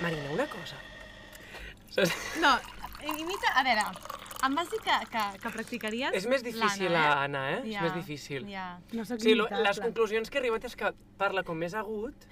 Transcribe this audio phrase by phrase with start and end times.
[0.00, 0.76] Marina, una cosa.
[1.90, 2.12] Saps?
[2.40, 2.52] No,
[3.18, 3.50] imita...
[3.58, 3.84] A veure,
[4.46, 7.58] em vas dir que, que, que practicaries És més difícil, l'Anna, Anna, eh?
[7.64, 8.46] És Ja, més difícil.
[8.52, 8.66] Ja.
[8.94, 9.64] No soc Sí, lo, imitable.
[9.66, 12.28] les conclusions que he arribat és que parla com més agut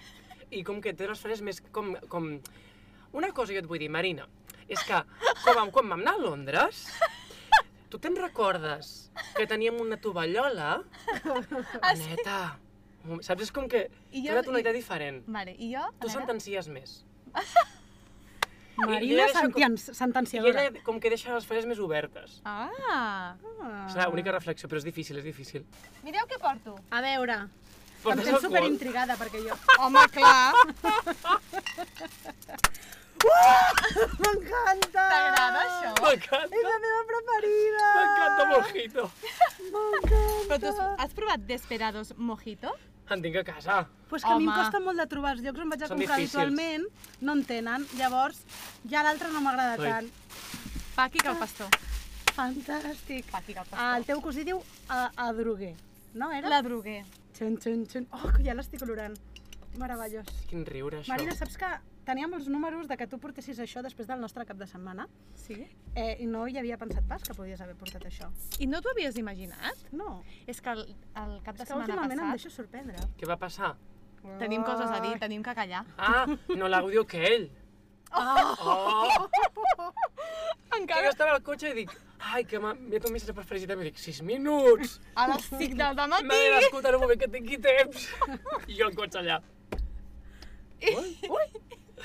[0.54, 2.28] i com que té les frases més com, com...
[3.16, 4.26] Una cosa jo et vull dir, Marina,
[4.68, 5.00] és que
[5.56, 6.84] vam, quan vam anar a Londres,
[7.90, 10.76] tu te'n recordes que teníem una tovallola?
[11.80, 12.38] Aneta,
[13.24, 13.46] saps?
[13.48, 15.22] És com que I té jo- una tonalitat diferent.
[15.26, 15.82] Vale, i jo?
[16.02, 16.98] Tu sentencies més.
[18.76, 20.62] Marina com- sentencian- I sentenciadora.
[20.66, 22.40] ella com que deixa les frases més obertes.
[22.44, 22.68] Ah,
[23.62, 23.86] Ah.
[23.88, 25.64] És l'única reflexió, però és difícil, és difícil.
[26.04, 26.76] mireu què porto.
[26.90, 27.50] A veure, em
[28.02, 28.50] Portes tens alcohol?
[28.52, 29.56] superintrigada perquè jo...
[29.80, 30.52] Home, clar.
[33.26, 35.04] M'encanta!
[35.10, 35.92] T'agrada això?
[36.04, 37.86] M'encanta, És la meva preferida!
[37.96, 39.06] m'encanta Mojito.
[39.72, 42.74] Però tu has, has provat Desperados Mojito?
[43.10, 43.86] En tinc a casa.
[44.10, 44.62] Pues que a mi em Home.
[44.62, 46.42] costa molt de trobar els llocs on vaig a Són comprar difícils.
[46.42, 46.86] habitualment,
[47.20, 48.40] no en tenen, llavors
[48.90, 50.10] ja l'altre no m'agrada tant.
[50.96, 51.68] Paqui que el pastor.
[52.36, 53.24] Fantàstic.
[53.30, 53.78] Paqui que el pastor.
[53.78, 55.74] Ah, el teu cosí diu a, Adroguer,
[56.14, 56.48] no era?
[56.48, 57.04] La droguer.
[57.38, 58.06] Xun, xun, xun.
[58.12, 59.16] Oh, que ja l'estic olorant.
[59.76, 60.26] Meravellós.
[60.48, 61.08] Quin riure, això.
[61.12, 61.68] Marina, saps que
[62.06, 65.56] teníem els números de que tu portessis això després del nostre cap de setmana Sí?
[65.94, 68.30] eh, i no hi havia pensat pas que podies haver portat això.
[68.62, 69.82] I no t'ho havies imaginat?
[69.92, 70.84] No, És que el,
[71.18, 72.96] el cap de és que setmana últimament em passat deixo sorprendre.
[73.18, 73.74] Què va passar?
[74.40, 75.84] tenim coses a dir, tenim que callar.
[75.98, 77.50] Ah, no l'àudio que ell.
[78.10, 79.28] Oh!
[80.66, 83.44] Que Encara jo estava al cotxe i dic, ai, que m'ha enviat un missatge per
[83.48, 83.84] felicitar-me.
[83.86, 84.96] I dic, sis minuts!
[85.14, 86.40] a les 5 del M'ha matí.
[86.56, 88.08] d'escoltar un moment que tingui temps.
[88.66, 89.38] I jo al cotxe allà.
[90.82, 91.46] Ui, ui,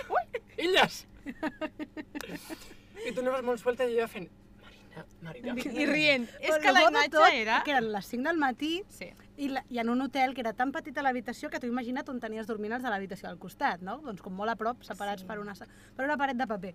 [0.09, 1.05] ui, illes!
[3.05, 4.27] I tu anaves molt suelta i jo fent,
[5.23, 5.81] Marina, Marina.
[5.81, 6.27] I rient.
[6.43, 7.61] És que la imatge tot, era...
[7.65, 9.07] Que eren les 5 del matí Sí.
[9.37, 12.19] i, la, i en un hotel que era tan petita l'habitació que tu imagina't on
[12.19, 13.97] tenies dormint els de l'habitació al costat, no?
[14.03, 15.27] Doncs com molt a prop, separats Sí.
[15.29, 16.73] per, una, per una paret de paper.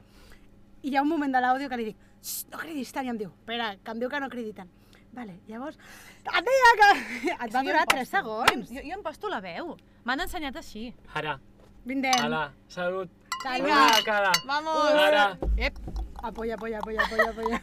[0.83, 3.11] I hi ha un moment de l'àudio que li dic, "Xxt, no cridis tant, i
[3.11, 4.70] em diu, espera, que em diu que no cridi tant.
[5.17, 5.79] Vale, llavors,
[6.27, 6.91] et deia que...
[7.46, 8.68] Et va durar em 3 posto- segons.
[8.70, 9.77] Jo, jo em posto la veu.
[10.05, 10.91] M'han ensenyat així.
[11.14, 11.39] Ara,
[11.86, 12.19] Vindem.
[12.19, 13.08] ala, salut.
[13.42, 13.70] Salut.
[13.70, 14.33] Una cara.
[14.45, 14.91] Vamos!
[14.91, 15.39] Ara.
[15.57, 15.74] Ep,
[16.23, 17.61] Apoya, apoya, apoya, apoya, apoya.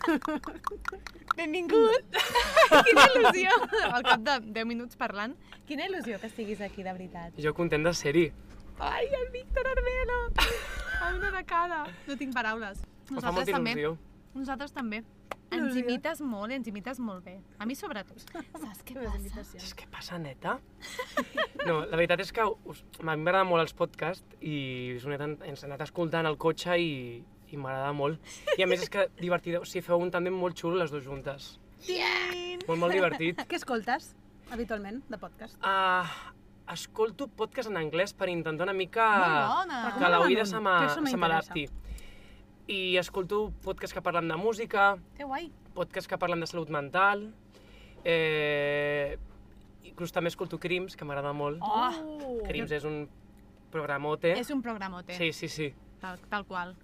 [1.38, 2.04] benvingut!
[2.88, 3.56] Quina il·lusió!
[3.90, 5.34] Al cap de 10 minuts parlant,
[5.68, 7.36] quina il·lusió que estiguis aquí, de veritat.
[7.44, 8.30] Jo content de ser-hi.
[8.80, 10.20] Ai, el Víctor Arbelo!
[11.02, 11.82] Ai, una arcada.
[12.08, 12.80] No tinc paraules.
[13.12, 13.76] Molta també.
[14.34, 15.04] Nosaltres també.
[15.54, 17.36] Ens imites molt, ens imites molt bé.
[17.62, 18.24] A mi sobretot.
[18.24, 19.44] Saps què passa?
[19.54, 20.58] Saps què passa, neta?
[21.64, 25.14] No, la veritat és que us, a mi m'agrada molt els podcasts i us he
[25.16, 28.20] anat, ens he anat escoltant al cotxe i, i m'agrada molt.
[28.58, 31.06] I a més és que divertit, o sigui, feu un tàndem molt xulo les dues
[31.08, 31.54] juntes.
[31.86, 32.60] Tien!
[32.68, 33.40] Molt, molt divertit.
[33.48, 34.12] Què escoltes
[34.52, 35.56] habitualment de podcast?
[35.64, 36.04] Uh,
[36.74, 39.08] escolto podcast en anglès per intentar una mica
[40.00, 41.68] que l'oïda se m'adapti.
[42.68, 45.52] I escolto podcasts que parlen de música, Que guai.
[45.74, 47.34] podcasts que parlen de salut mental,
[48.06, 49.18] eh,
[49.84, 51.60] inclús també escolto Crims, que m'agrada molt.
[51.62, 52.40] Oh!
[52.48, 53.10] Crims és un
[53.72, 54.32] programote.
[54.40, 55.14] És un programote.
[55.18, 55.74] Sí, sí, sí.
[56.00, 56.76] Tal, tal qual.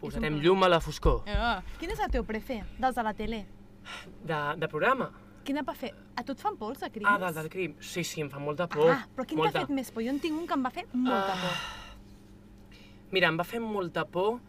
[0.00, 1.22] Posarem llum a la foscor.
[1.30, 3.44] Uh, quin és el teu prefer dels de la tele?
[4.22, 5.10] De, de programa?
[5.46, 5.92] Quina pa fer?
[6.14, 7.08] A tu et fan pols, de crims?
[7.10, 7.76] Ah, del, del crim.
[7.82, 8.90] Sí, sí, em fa molta por.
[8.90, 9.60] Ah, però quin molta.
[9.60, 10.02] t'ha fet més por?
[10.06, 11.56] Jo en tinc un que em va fer molta por.
[13.14, 14.40] Mira, em va fer molta por.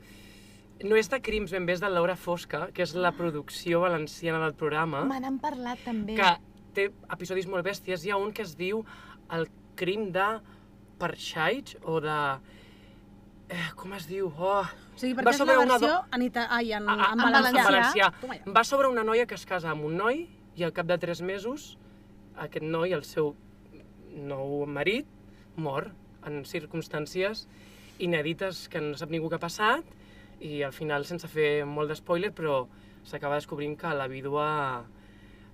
[0.83, 4.41] No és de Crims ben bé, és de Laura Fosca, que és la producció valenciana
[4.43, 6.15] del programa, Me n'han parlat també.
[6.17, 6.31] que
[6.75, 8.03] té episodis molt bèsties.
[8.05, 8.83] Hi ha un que es diu
[9.31, 9.47] El
[9.79, 10.25] crim de
[10.99, 12.17] Perxaig, o de...
[13.53, 14.27] Eh, com es diu?
[14.37, 14.63] Oh.
[14.63, 16.47] O sigui, Va perquè és sobre la una versió en, ita...
[16.49, 17.63] Ai, en, Ah, ah, en, en valencià.
[17.67, 18.11] valencià.
[18.21, 18.53] Toma ja.
[18.55, 21.21] Va sobre una noia que es casa amb un noi i al cap de tres
[21.21, 21.77] mesos
[22.37, 23.35] aquest noi, el seu
[24.15, 25.05] nou marit,
[25.55, 25.91] mor
[26.25, 27.47] en circumstàncies
[28.01, 29.83] inèdites que no sap ningú què ha passat
[30.43, 32.65] i al final, sense fer molt d'espoiler, però
[33.07, 34.47] s'acaba descobrint que la vídua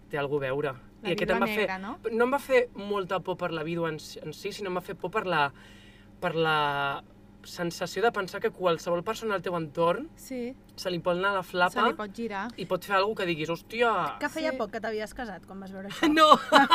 [0.10, 0.74] té alguna a veure.
[1.04, 1.94] La vídua em va negra, fer, no?
[2.12, 4.84] No em va fer molta por per la vídua en, en si, sinó em va
[4.84, 5.46] fer por per la,
[6.20, 6.58] per la
[7.48, 11.44] sensació de pensar que qualsevol persona al teu entorn Sí, se li pot anar la
[11.46, 12.42] se flapa li pot girar.
[12.60, 13.94] i pot fer alguna que diguis, hòstia...
[14.20, 14.58] Que feia Sí.
[14.60, 16.10] poc que t'havies casat quan vas veure això.
[16.12, 16.28] No!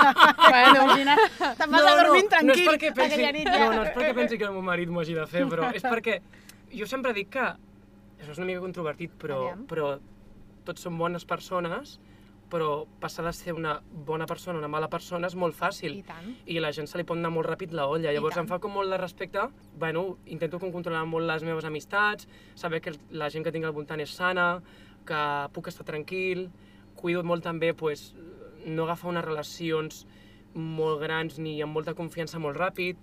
[0.54, 1.20] bueno, imagina't,
[1.60, 2.64] te'n vas a dormir no, tranquil.
[2.64, 3.58] no és pensi, aquella nit ja.
[3.60, 5.84] no, no és perquè pensi que el meu marit m'ho hagi de fer, però és
[5.84, 6.16] perquè
[6.72, 7.46] jo sempre dic que
[8.18, 9.64] això és una mica controvertit, però, Aviam.
[9.70, 9.94] però
[10.64, 11.98] tots som bones persones,
[12.50, 15.98] però passar de ser una bona persona a una mala persona és molt fàcil.
[15.98, 16.34] I tant.
[16.46, 18.12] I la gent se li pot anar molt ràpid la olla.
[18.12, 19.48] Llavors em fa com molt de respecte.
[19.80, 23.74] Bueno, intento com controlar molt les meves amistats, saber que la gent que tinc al
[23.76, 24.62] voltant és sana,
[25.08, 25.22] que
[25.56, 26.46] puc estar tranquil.
[26.94, 28.12] Cuido molt també pues,
[28.64, 30.04] no agafar unes relacions
[30.54, 32.96] molt grans ni amb molta confiança molt ràpid,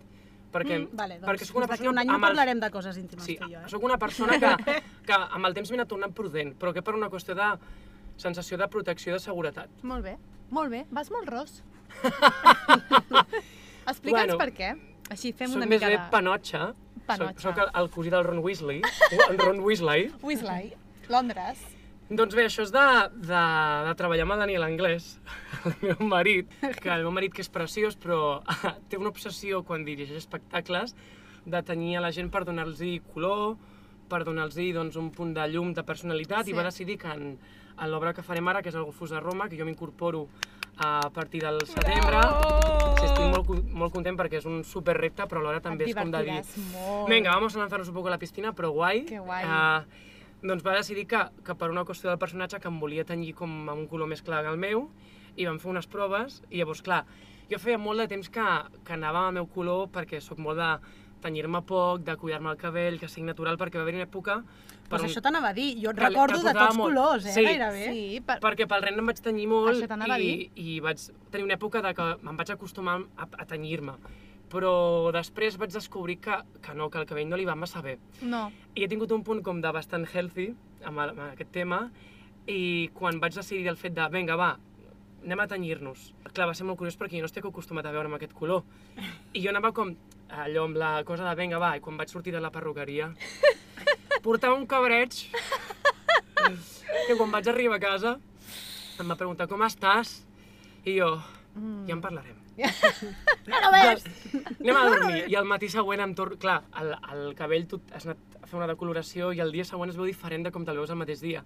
[0.52, 1.90] perquè, Mm, vale, doncs, perquè soc una persona...
[1.94, 3.70] un any amb els- parlarem de coses íntimes, Sí, tu i jo, eh?
[3.72, 4.52] sóc una persona que,
[5.08, 7.50] que amb el temps m'he anat tornant prudent, però que per una qüestió de
[8.18, 9.70] sensació de protecció i de seguretat.
[9.84, 10.18] Molt bé,
[10.52, 10.86] molt bé.
[10.92, 11.62] Vas molt ros.
[13.88, 14.72] Explica'ns Bueno, per què.
[15.12, 16.06] Així fem soc una més mica bé de...
[16.14, 16.62] panotxa.
[17.08, 17.42] Panotxa.
[17.42, 18.82] Soc, soc el, el cosí del Ron Weasley.
[19.18, 20.12] el Ron Weasley.
[20.22, 20.74] Weasley,
[21.10, 21.60] Londres.
[22.12, 22.84] Doncs bé, això és de,
[23.24, 23.42] de,
[23.88, 25.14] de treballar amb el Daniel Anglès,
[25.70, 26.52] el meu marit,
[26.84, 28.42] que el meu marit que és preciós, però
[28.92, 30.92] té una obsessió quan dirigeix espectacles
[31.46, 33.56] de tenir a la gent per donar-los color,
[34.12, 36.52] per donar-los doncs, un punt de llum, de personalitat, Sí.
[36.52, 37.38] i va decidir que en,
[37.80, 40.28] en l'obra que farem ara, que és el Gofús de Roma, que jo m'incorporo
[40.84, 42.20] a partir del setembre,
[43.00, 46.12] sí, estic molt, molt content perquè és un super repte, però alhora també és com
[46.12, 46.42] de dir...
[46.76, 47.08] molt.
[47.08, 49.06] Venga, vamos a lanzarnos un poco a la piscina, però guai.
[49.08, 49.46] Que guai.
[49.48, 50.10] Eh,
[50.42, 53.52] doncs va decidir que, que per una qüestió del personatge que em volia tenyir com
[53.70, 54.88] amb un color més clar que el meu,
[55.38, 57.04] i vam fer unes proves, i llavors, clar,
[57.52, 58.48] jo feia molt de temps que,
[58.88, 60.72] que anava amb el meu color perquè sóc molt de
[61.22, 64.40] tenyir-me poc, de cuidar-me el cabell, que sigui natural, perquè va haver una època...
[64.92, 66.90] Pues això t'anava a dir, jo et que- recordo que de tots molt.
[66.96, 67.44] colors, eh, Sí.
[67.46, 67.84] gairebé.
[67.94, 68.40] Sí, per...
[68.44, 69.86] perquè pel ren em vaig tenyir molt
[70.18, 71.00] i, i vaig
[71.32, 73.94] tenir una època de que me'n vaig acostumar a, a tenyir-me.
[74.52, 74.74] Però
[75.16, 77.98] després vaig descobrir que, que no, que el cabell no li va massa bé.
[78.22, 78.50] No.
[78.76, 80.50] I he tingut un punt com de bastant healthy
[80.84, 81.86] amb, el, amb aquest tema
[82.50, 84.56] i quan vaig decidir el fet de, vinga, va,
[85.24, 86.10] anem a tenyir-nos.
[86.32, 88.66] Clar, va ser molt curiós perquè jo no estic acostumat a veure amb aquest color.
[89.38, 89.94] I jo anava com
[90.32, 93.12] allò amb la cosa de, vinga, va, i quan vaig sortir de la perruqueria,
[94.26, 95.24] portava un cabreig
[96.42, 98.18] que quan vaig arribar a casa
[99.02, 100.20] em va preguntar, com estàs?
[100.86, 101.08] I jo,
[101.56, 101.86] Mm.
[101.88, 102.38] ja en parlarem.
[103.48, 104.06] No lo ves?
[104.60, 105.24] Anem a dormir.
[105.32, 106.38] I al matí següent em torno...
[106.40, 109.92] Clar, el, el cabell tu has anat a fer una decoloració i el dia següent
[109.92, 111.44] es veu diferent de com te'l veus el mateix dia.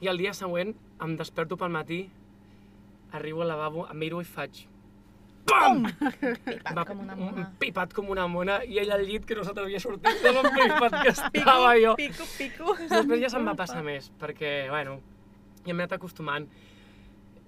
[0.00, 2.02] I el dia següent em desperto pel matí,
[3.12, 4.66] arribo al lavabo, em miro i faig...
[5.50, 5.86] PAM!
[6.44, 7.44] Pipat Va, com una un mona.
[7.58, 10.98] pipat com una mona i ell al llit que no se t'havia sortit de l'empipat
[11.00, 11.94] que estava jo.
[11.98, 12.74] Pico, pico.
[12.82, 14.98] Després ja se'm va passar més, perquè, bueno,
[15.64, 16.46] ja m'he anat acostumant.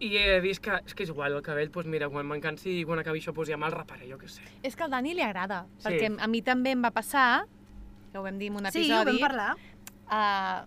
[0.02, 2.80] I he vist que és que és igual el cabell, doncs mira, quan me'n cansi
[2.80, 4.42] i quan acabi això, doncs ja me'l reparé, jo què sé.
[4.66, 5.84] És que al Dani li agrada, Sí.
[5.88, 7.44] perquè a mi també em va passar,
[8.10, 9.56] que ho vam dir en un Sí, ho episodi, vam parlar.
[10.08, 10.64] a,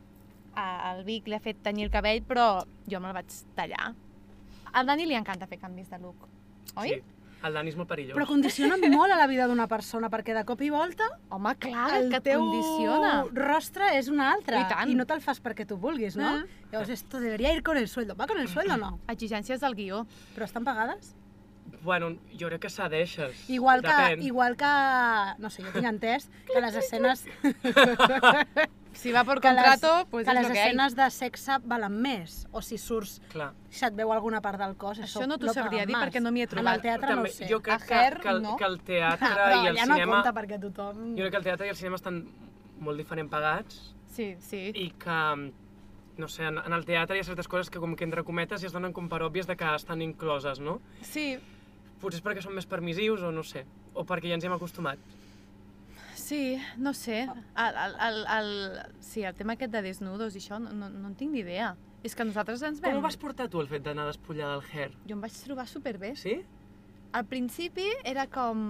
[0.55, 3.93] a, al Vic li ha fet tenyir el cabell, però jo me'l vaig tallar.
[4.73, 6.27] Al Dani li encanta fer canvis de look,
[6.77, 6.89] oi?
[6.89, 7.01] Sí,
[7.47, 8.15] el Dani és molt perillós.
[8.17, 11.89] Però condiciona molt a la vida d'una persona, perquè de cop i volta Home, clar,
[11.99, 13.25] el que teu condiciona.
[13.33, 14.59] rostre és un altre.
[14.61, 14.89] I tant.
[14.89, 16.39] I no te'l fas perquè tu vulguis, no?
[16.39, 16.71] Mm.
[16.71, 18.15] Llavors, esto debería ir con el sueldo.
[18.15, 18.99] ¿Va con el sueldo o no?
[19.07, 20.05] Exigències del guió.
[20.35, 21.15] Però estan pagades?
[21.81, 23.49] Bueno, jo crec que cedeixes.
[23.49, 24.23] Igual que, Depèn.
[24.23, 24.71] igual que...
[25.37, 27.25] No sé, jo tinc entès que les escenes...
[28.95, 30.69] Si va por que les, contrato, pues que és les lo que hay.
[30.71, 32.47] escenes de sexe valen més.
[32.51, 33.51] O si surts Clar.
[33.69, 36.07] se't veu alguna part del cos, això, Això no t'ho lo sabria dir más.
[36.07, 36.75] perquè no m'hi he En trobat.
[36.75, 37.47] el teatre També, no ho sé.
[37.51, 38.55] jo crec A que, Her, que, el, no.
[38.57, 40.13] que el teatre Però i el no cinema...
[40.23, 41.03] compta perquè tothom...
[41.15, 42.23] Jo crec que el teatre i el cinema estan
[42.79, 44.71] molt diferent pagats Sí, sí.
[44.73, 45.19] i que,
[46.17, 48.61] no sé, en, en el teatre hi ha certes coses que com que entre cometes
[48.61, 50.79] ja es donen com per òbvies de que estan incloses, no?
[51.01, 51.37] Sí,
[51.99, 54.53] Potser és perquè són més permissius o no sé, o perquè ja ens hi hem
[54.55, 54.99] acostumat.
[56.25, 57.23] Sí, no sé.
[57.23, 58.49] El, el, el, el,
[58.99, 61.75] sí, el tema aquest de desnudos i això, no, no, no en tinc ni idea.
[62.05, 62.93] És que nosaltres ens vam...
[62.93, 64.91] Com ho vas portar tu, el fet d'anar despullada al hair?
[65.09, 66.13] Jo em vaig trobar superbé.
[66.19, 66.39] Sí?
[67.15, 68.61] Al principi era com...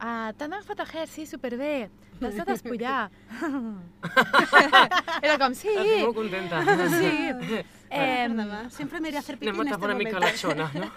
[0.00, 1.88] Ah, T'han agafat el hair, sí, superbé.
[2.20, 3.10] T'has de despullar.
[5.26, 5.72] era com, sí.
[5.72, 6.62] Estic molt contenta.
[7.00, 7.64] Sí.
[7.94, 8.26] Eh,
[8.74, 10.88] Sempre me iré a hacer pipí Anem en este tapar una mica la xona, no?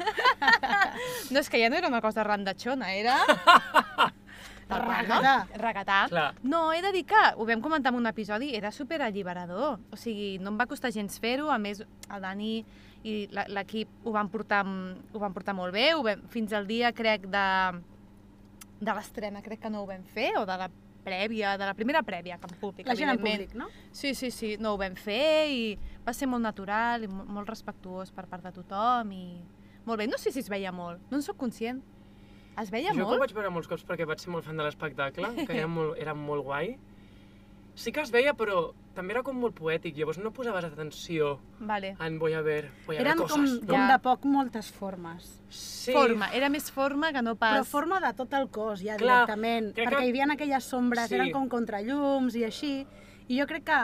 [1.29, 3.19] no, és que ja no era una cosa randachona, era...
[4.69, 4.75] No?
[4.83, 5.47] Regatà.
[5.57, 5.97] Regatà.
[6.09, 6.35] Clar.
[6.43, 9.79] No, he de dir que, ho vam comentar en un episodi, era super alliberador.
[9.91, 12.65] O sigui, no em va costar gens fer-ho, a més, el Dani
[13.03, 16.67] i la- l'equip ho, van portar, ho van portar molt bé, ho vam, fins al
[16.67, 17.45] dia, crec, de,
[18.81, 20.67] de l'estrena, crec que no ho vam fer, o de la
[21.07, 23.69] prèvia, de la primera prèvia, que en públic, La gent en públic, no?
[23.95, 25.61] Sí, sí, sí, no ho vam fer i
[26.05, 29.39] va ser molt natural i mo- molt respectuós per part de tothom i
[29.85, 30.07] molt bé.
[30.11, 31.79] No sé si es veia molt, no en sóc conscient.
[32.61, 33.19] Es veia jo molt?
[33.21, 36.13] vaig veure molts cops perquè vaig ser molt fan de l'espectacle, que era molt, era
[36.17, 36.77] molt guai.
[37.77, 41.95] Sí que es veia, però també era com molt poètic, llavors no posaves atenció Vale.
[42.01, 43.59] en voy a ver, voy a Eren ver com, coses.
[43.59, 43.91] com Ja.
[43.91, 45.39] de poc moltes formes.
[45.49, 47.53] Sí, Forma, era més forma que no pas...
[47.59, 49.75] Però forma de tot el cos, ja Clar, directament.
[49.75, 51.15] Perquè que- hi havia aquelles sombres, Sí.
[51.15, 52.87] eren com contrallums i així.
[53.27, 53.77] I jo crec que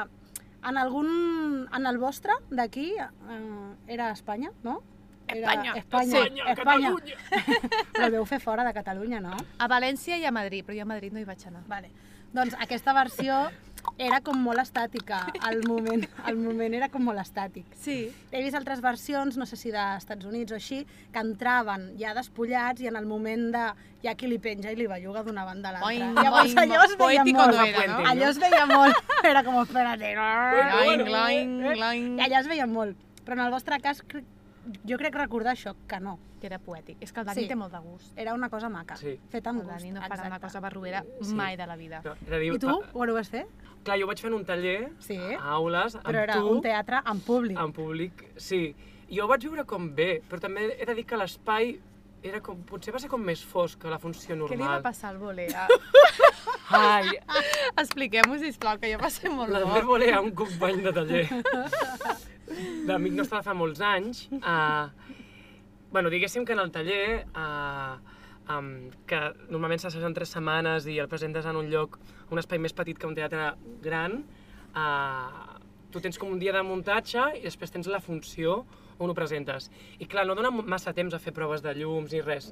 [0.68, 1.70] en algun...
[1.72, 4.82] En el vostre, d'aquí, eh, era Espanya, no?
[5.28, 5.74] Era Espanya.
[5.80, 6.90] Espanya, Espanya, Espanya.
[6.94, 7.18] Catalunya.
[7.94, 9.38] Però el veu fer fora de Catalunya, no?
[9.60, 11.64] A València i a Madrid, però jo a Madrid no hi vaig anar.
[11.68, 11.92] Vale.
[12.34, 13.46] Doncs aquesta versió
[14.02, 15.20] era com molt estàtica.
[15.50, 17.68] El moment, el moment era com molt estàtic.
[17.78, 17.98] Sí.
[18.32, 20.82] He vist altres versions, no sé si dels Estats Units o així,
[21.14, 23.66] que entraven ja despullats i en el moment de
[24.04, 26.24] hi ha qui li penja i li belluga d'una banda a l'altra.
[26.24, 27.56] Llavors allò es veia molt.
[27.56, 28.00] no era, no?
[28.12, 29.16] Allò es veia molt.
[29.24, 30.14] Era com, espérate.
[30.18, 32.14] Gloing, gloing, gloing.
[32.18, 32.98] I allà es veia molt.
[33.24, 34.02] Però en el vostre cas,
[34.88, 36.20] jo crec recordar això, que no.
[36.40, 36.98] Que era poètic.
[37.00, 37.48] És que el Dani Sí.
[37.48, 38.18] té molt de gust.
[38.18, 39.18] Era una cosa maca, Sí.
[39.30, 39.78] feta amb El gust.
[39.80, 41.34] Dani no farà una cosa barruera Sí.
[41.34, 42.02] mai de la vida.
[42.04, 43.46] No, era dir, I tu, ah, ho vas fer?
[43.84, 45.18] clar, jo vaig fer en un taller Sí.
[45.18, 47.58] a aules amb Però era tu, un teatre en públic.
[47.60, 48.76] en públic, sí.
[49.12, 51.80] Jo ho vaig viure com bé, però també he de dir que l'espai
[52.24, 54.58] era com, potser va ser com més fosc que la funció normal.
[54.58, 55.68] Què li va passar al volea?
[56.70, 57.10] Ai,
[57.78, 59.92] Expliquem-ho, sisplau, que jo va ser molt l'Albert bo.
[59.94, 61.28] Volea, un company de taller
[62.88, 64.28] d'amic nostre de fa molts anys.
[64.40, 64.90] Uh,
[65.94, 67.98] bueno, diguéssim que en el taller, uh,
[68.50, 68.70] um,
[69.08, 69.20] que
[69.50, 72.00] normalment s'assessa en tres setmanes i el presentes en un lloc,
[72.32, 73.52] un espai més petit que un teatre
[73.84, 74.24] gran,
[74.74, 75.60] uh,
[75.94, 78.64] tu tens com un dia de muntatge i després tens la funció
[78.98, 79.70] on ho presentes.
[80.02, 82.52] I clar, no dona massa temps a fer proves de llums ni res.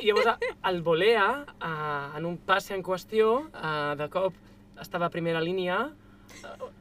[0.00, 4.36] I llavors el Volea, uh, en un passe en qüestió, uh, de cop
[4.80, 5.90] estava a primera línia,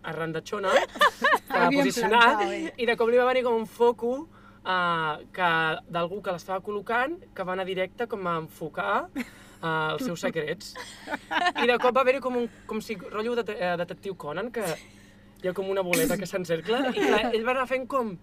[0.03, 0.71] arran de xona,
[1.35, 2.71] estava Bien posicionat, eh?
[2.77, 5.51] i de cop li va venir com un foco uh, que
[5.91, 10.73] d'algú que l'estava col·locant, que va anar directe com a enfocar uh, els seus secrets.
[11.61, 14.65] I de cop va haver-hi com, un, com si rotllo de, uh, detectiu Conan, que
[15.41, 18.13] hi ha com una boleta que s'encercla, i clar, ell va anar fent com,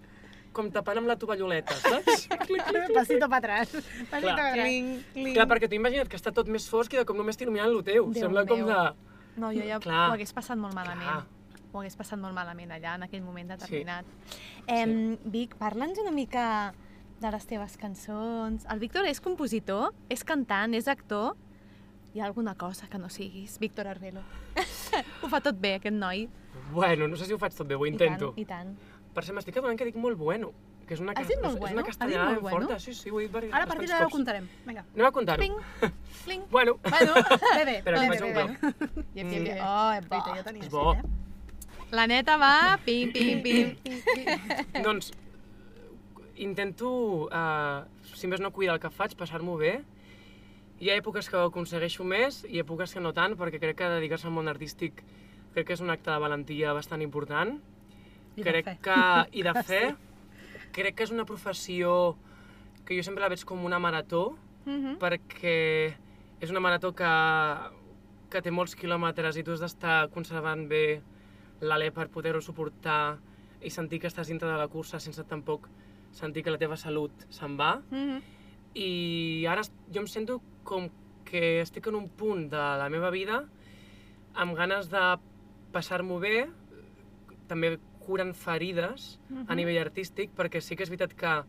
[0.54, 2.28] com tapant amb la tovalloleta, saps?
[2.94, 3.75] Pasito para atrás.
[3.75, 4.37] Pasito Clar.
[4.37, 5.04] para atrás.
[5.14, 7.82] Clar, perquè tu imagina't que està tot més fosc i de cop només t'il·luminen el
[7.82, 8.08] teu.
[8.14, 8.70] Déu Sembla com meu.
[8.70, 9.07] de...
[9.38, 10.09] No, jo ja Clar.
[10.11, 11.04] ho hagués passat molt malament.
[11.07, 11.64] Clar.
[11.73, 14.07] Ho hagués passat molt malament allà, en aquell moment determinat.
[14.66, 16.73] Em, Vic, parla'ns una mica
[17.21, 18.64] de les teves cançons.
[18.71, 21.37] El Víctor és compositor, és cantant, és actor.
[22.14, 24.23] Hi ha alguna cosa que no siguis, Víctor Arbelo?
[25.23, 26.28] ho fa tot bé, aquest noi.
[26.73, 28.33] Bueno, no sé si ho faig tot bé, ho I intento.
[28.33, 28.73] tant, i tant.
[29.18, 30.52] Per cert, m'estic adonant que dic molt bueno,
[30.87, 31.75] que és una, Has dit molt és bueno?
[31.80, 32.58] una castellana ben bueno?
[32.68, 32.76] forta.
[32.78, 34.46] Sí, sí, ho he dit diversos- Ara a partir d'ara ho contarem.
[34.64, 34.84] Vinga.
[34.94, 35.40] Anem a contar-ho.
[35.42, 35.56] Pling,
[36.25, 36.42] pling.
[36.54, 37.14] Bueno, Bueno,
[37.56, 37.76] Bé, bé.
[37.82, 38.48] Espera, bé, faig bé, un bé, glob.
[38.94, 39.04] bé.
[39.14, 39.64] Bien, Mm.
[39.66, 40.20] Oh, és bo.
[40.37, 40.92] Jo tenia És bo.
[40.94, 41.02] eh?
[41.90, 43.76] La neta va, pim, pim, pim.
[44.84, 45.10] doncs
[46.37, 47.84] intento, uh,
[48.14, 49.80] si més no cuidar el que faig, passar-m'ho bé.
[50.78, 53.88] Hi ha èpoques que ho aconsegueixo més i èpoques que no tant, perquè crec que
[53.96, 55.02] dedicar-se al món artístic
[55.54, 57.56] crec que és un acte de valentia bastant important.
[58.38, 58.78] I de crec fe.
[58.83, 59.83] que, I de fe.
[60.73, 62.16] crec que és una professió
[62.85, 64.99] que jo sempre la veig com una marató, Mhm.
[65.00, 65.95] perquè
[66.40, 67.09] és una marató que,
[68.30, 71.00] que té molts quilòmetres i tu has d'estar conservant bé
[71.61, 73.16] l'alè per poder-ho suportar
[73.62, 75.68] i sentir que estàs dintre de la cursa sense tampoc
[76.12, 77.80] sentir que la teva salut se'n va.
[77.90, 78.21] Mhm.
[78.75, 80.90] I ara jo em sento com
[81.25, 83.47] que estic en un punt de la meva vida
[84.35, 85.16] amb ganes de
[85.73, 86.49] passar-m'ho bé,
[87.49, 89.56] també curant ferides a Mhm.
[89.56, 91.44] nivell artístic, perquè sí que és veritat que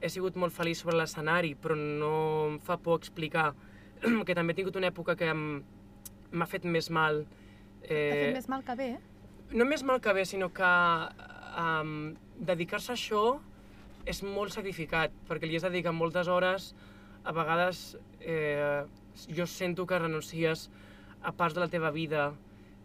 [0.00, 3.54] he sigut molt feliç sobre l'escenari, però no em fa por explicar
[4.26, 7.24] que també he tingut una època que m'ha fet més mal.
[7.80, 9.00] T'ha fet més mal que bé, eh?
[9.56, 10.68] No més mal que bé, sinó que
[11.56, 13.38] um, dedicar-se a això
[14.04, 16.74] és molt sacrificat, perquè li has de dedicar moltes hores,
[17.24, 18.84] a vegades eh,
[19.34, 20.68] jo sento que renuncies
[21.22, 22.32] a parts de la teva vida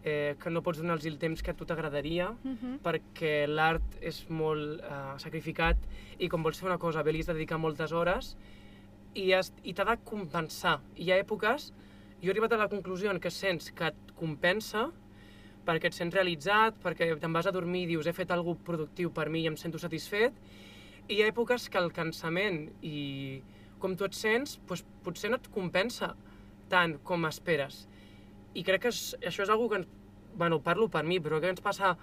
[0.04, 2.80] eh, que no pots donar-los el temps que a tu t'agradaria, Mhm.
[2.84, 5.78] perquè l'art és molt eh, sacrificat
[6.20, 8.36] i quan vols fer una cosa bé li has de dedicar moltes hores
[9.14, 10.80] i, has, i t'ha de compensar.
[10.96, 11.72] Hi ha èpoques,
[12.22, 14.92] jo he arribat a la conclusió en què sents que et compensa
[15.66, 19.12] perquè et sents realitzat, perquè te'n vas a dormir i dius he fet alguna productiu
[19.14, 20.34] per mi i em sento satisfet,
[21.08, 23.42] i hi ha èpoques que el cansament i
[23.80, 26.16] com tu et sents, doncs, potser no et compensa
[26.70, 27.88] tant com esperes.
[28.54, 29.88] I crec que és, això és una que, ens,
[30.36, 31.96] bueno, parlo per mi, però que ens passa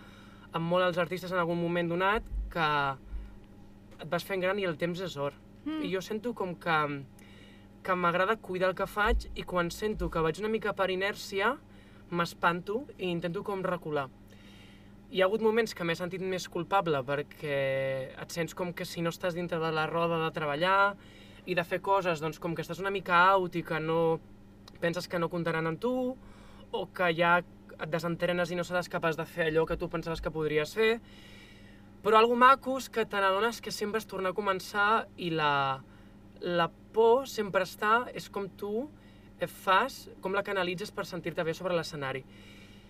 [0.53, 2.69] amb molt els artistes en algun moment donat, que
[3.99, 5.37] et vas fent gran i el temps és or.
[5.65, 5.83] Mm.
[5.85, 6.79] I jo sento com que,
[7.85, 11.57] que m'agrada cuidar el que faig i quan sento que vaig una mica per inèrcia,
[12.11, 14.09] m'espanto i intento com recular.
[15.09, 17.59] Hi ha hagut moments que m'he sentit més culpable perquè
[18.13, 20.97] et sents com que si no estàs dintre de la roda de treballar
[21.49, 24.19] i de fer coses, doncs com que estàs una mica out i que no
[24.81, 25.95] penses que no comptaran amb tu
[26.73, 27.39] o que ja
[27.79, 31.01] et desentrenes i no seràs capaç de fer allò que tu pensaves que podries fer.
[32.03, 35.81] Però algo maco és que te n'adones que sempre és tornar a començar i la,
[36.41, 38.89] la por sempre està, és com tu
[39.47, 42.25] fas, com la canalitzes per sentir-te bé sobre l'escenari.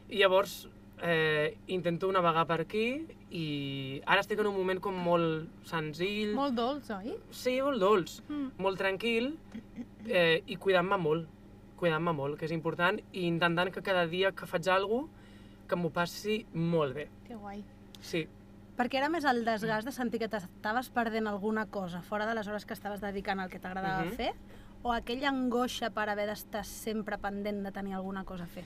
[0.08, 0.62] I llavors
[1.04, 2.86] eh, intento navegar per aquí
[3.30, 7.12] i ara estic en un moment com molt senzill, Molt dolç, oi?
[7.30, 8.48] sí, molt dolç, Mm.
[8.58, 9.34] molt tranquil
[10.08, 11.28] eh, i cuidant-me molt,
[11.78, 15.14] cuidant-me molt, que és important, i intentant que cada dia que faig alguna cosa
[15.68, 17.08] que m'ho passi molt bé.
[17.28, 17.62] Que guai.
[18.00, 18.26] Sí,
[18.78, 22.46] Perquè era més el desgast de sentir que t'estaves perdent alguna cosa fora de les
[22.46, 24.12] hores que estaves dedicant al que t'agradava Mhm.
[24.14, 24.28] fer?
[24.84, 28.62] O aquella angoixa per haver d'estar sempre pendent de tenir alguna cosa a fer?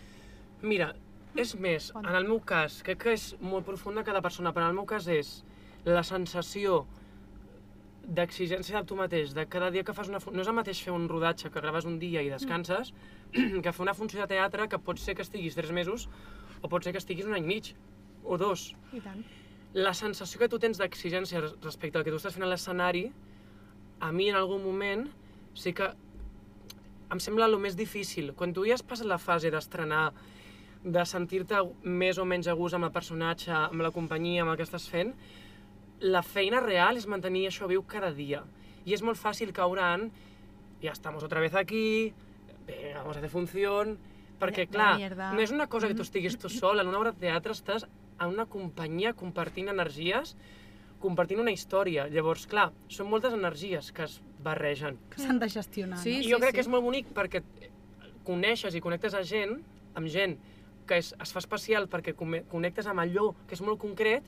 [0.61, 0.95] Mira,
[1.35, 4.69] és més, en el meu cas, crec que és molt profunda cada persona, però en
[4.69, 5.43] el meu cas és
[5.87, 6.85] la sensació
[8.03, 10.19] d'exigència de tu mateix, de cada dia que fas una...
[10.33, 12.93] No és el mateix fer un rodatge que graves un dia i descanses,
[13.33, 16.09] que fer una funció de teatre que pot ser que estiguis tres mesos
[16.61, 17.73] o pot ser que estiguis un any i mig
[18.25, 18.73] o dos.
[18.93, 19.23] I tant.
[19.75, 23.07] La sensació que tu tens d'exigència res- respecte al que tu estàs fent a l'escenari,
[24.03, 25.07] a mi en algun moment
[25.55, 25.89] sí que
[27.13, 28.33] em sembla el més difícil.
[28.35, 30.11] Quan tu ja has passat la fase d'estrenar,
[30.83, 34.59] de sentir-te més o menys a gust amb el personatge, amb la companyia, amb el
[34.59, 35.13] que estàs fent,
[36.03, 38.43] la feina real és mantenir això viu cada dia.
[38.85, 40.09] I és molt fàcil caure en
[40.83, 42.13] ja estamos otra vez aquí,
[42.67, 43.99] venga, vamos a hacer función...
[44.43, 47.21] Perquè, clar, no és una cosa que tu estiguis tu sol, en una obra de
[47.29, 50.33] teatre estàs en una companyia compartint energies,
[50.99, 52.09] compartint una història.
[52.11, 54.99] Llavors, clar, són moltes energies que es barregen.
[55.13, 56.01] Que s'han de gestionar.
[56.03, 56.25] Sí, no?
[56.27, 57.45] I jo crec que és molt bonic perquè
[58.27, 59.61] coneixes i connectes a gent,
[59.95, 60.35] amb gent
[60.91, 64.27] que es, es fa especial perquè connectes amb allò que és molt concret,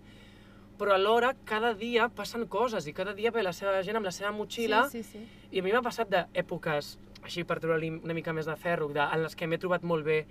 [0.78, 4.12] però alhora cada dia passen coses i cada dia ve la seva gent amb la
[4.14, 5.26] seva motxilla Sí, sí, sí.
[5.52, 9.00] i a mi m'ha passat d'èpoques, així per treure-li una mica més de ferro, de,
[9.00, 10.24] en les que m'he trobat molt bé,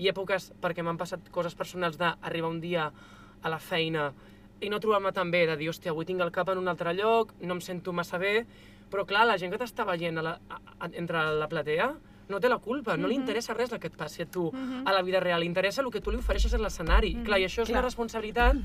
[0.00, 2.90] i èpoques perquè m'han passat coses personals d'arribar un dia
[3.42, 4.12] a la feina
[4.60, 6.92] i no trobar-me tan bé, de dir, hòstia, avui tinc el cap en un altre
[6.92, 8.44] lloc, no em sento massa bé,
[8.90, 11.94] però clar, la gent que t'està veient a la, a, a, entre la platea
[12.30, 14.92] no té la culpa, no li interessa res el que et passi a tu a
[14.92, 17.14] la vida real, li interessa el que tu li ofereixes a l'escenari.
[17.26, 17.80] Clar, i això és Clar.
[17.80, 18.60] una responsabilitat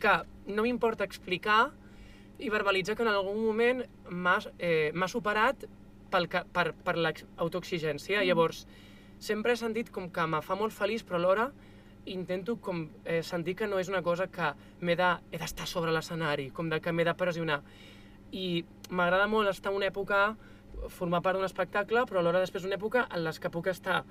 [0.00, 0.14] que
[0.48, 1.68] no m'importa explicar
[2.38, 5.66] i verbalitzar que en algun moment m'ha eh, m'ha superat
[6.10, 8.20] pel que, per, per l'autoexigència.
[8.20, 8.28] Mm.
[8.28, 8.64] Llavors,
[9.18, 11.50] sempre he sentit com que me fa molt feliç, però alhora
[12.08, 15.92] intento com eh, sentir que no és una cosa que m'he de, he d'estar sobre
[15.92, 17.60] l'escenari, com de que m'he de pressionar.
[18.32, 20.22] I m'agrada molt estar en una època,
[20.94, 24.04] formar part d'un espectacle, però alhora després una època en les que puc estar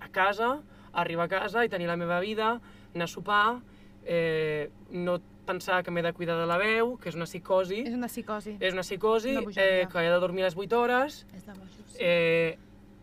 [0.00, 0.56] a casa,
[0.92, 2.56] arribar a casa i tenir la meva vida,
[2.94, 3.60] anar a sopar,
[4.06, 7.94] eh, no pensar que m'he de cuidar de la veu, que és una psicosi, És
[7.94, 8.56] una psicosi.
[8.60, 11.96] és una psicosi, Una eh, que he de dormir les 8 hores, És de bojos.
[11.98, 12.56] eh,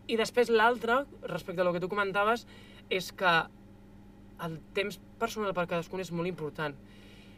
[0.08, 2.46] i després l'altre, respecte a lo que tu comentaves,
[2.90, 3.34] és que
[4.42, 6.74] el temps personal per cadascun és molt important.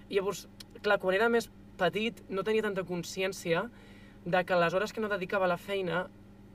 [0.09, 0.49] I llavors,
[0.83, 3.69] clar, quan era més petit no tenia tanta consciència
[4.25, 6.07] de que les hores que no dedicava a la feina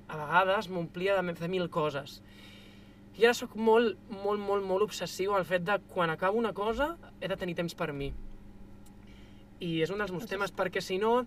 [0.10, 2.24] a vegades m'omplia de fer mil coses.
[3.19, 6.93] I ara sóc molt, molt, molt, molt obsessiu al fet de quan acabo una cosa
[7.19, 8.13] he de tenir temps per mi.
[9.60, 11.25] I és un dels meus temes, perquè si no,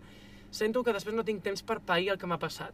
[0.49, 2.73] sento que després no tinc temps per pair el que m'ha passat.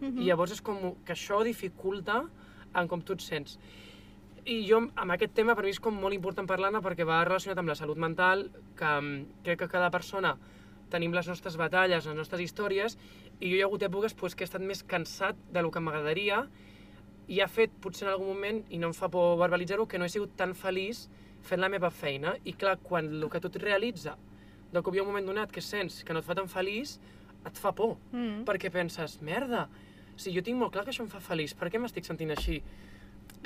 [0.00, 0.20] Mhm.
[0.22, 2.28] I llavors és com que això dificulta
[2.74, 3.58] en com tu et sents.
[4.44, 7.58] I jo, amb aquest tema, per mi és com molt important parlar-ne perquè va relacionat
[7.58, 10.36] amb la salut mental, que mm, crec que cada persona
[10.90, 12.98] tenim les nostres batalles, les nostres històries,
[13.40, 15.80] i jo hi ha hagut èpoques pues, que he estat més cansat de lo que
[15.80, 16.46] m'agradaria
[17.28, 20.04] i ha fet, potser en algun moment, i no em fa por verbalitzar-ho, que no
[20.04, 21.06] he sigut tan feliç
[21.42, 22.34] fent la meva feina.
[22.44, 24.16] I clar, quan el que tu et realitza,
[24.72, 26.98] de cop hi ha un moment donat que sents que no et fa tan feliç,
[27.46, 28.44] et fa por Mm.
[28.44, 29.68] perquè penses, merda,
[30.16, 32.62] si jo tinc molt clar que això em fa feliç, per què m'estic sentint així?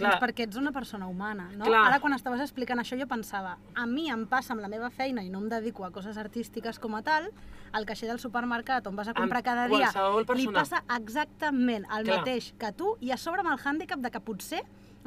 [0.07, 1.67] Doncs perquè ets una persona humana, no?
[1.67, 1.85] Clar.
[1.91, 5.25] Ara quan estaves explicant això jo pensava, a mi em passa amb la meva feina
[5.27, 7.31] i no em dedico a coses artístiques com a tal,
[7.73, 9.91] al caixer del supermercat on vas a comprar Amb cada dia,
[10.39, 12.21] li passa exactament el Clar.
[12.21, 14.63] mateix que tu i a sobre amb el hàndicap de que potser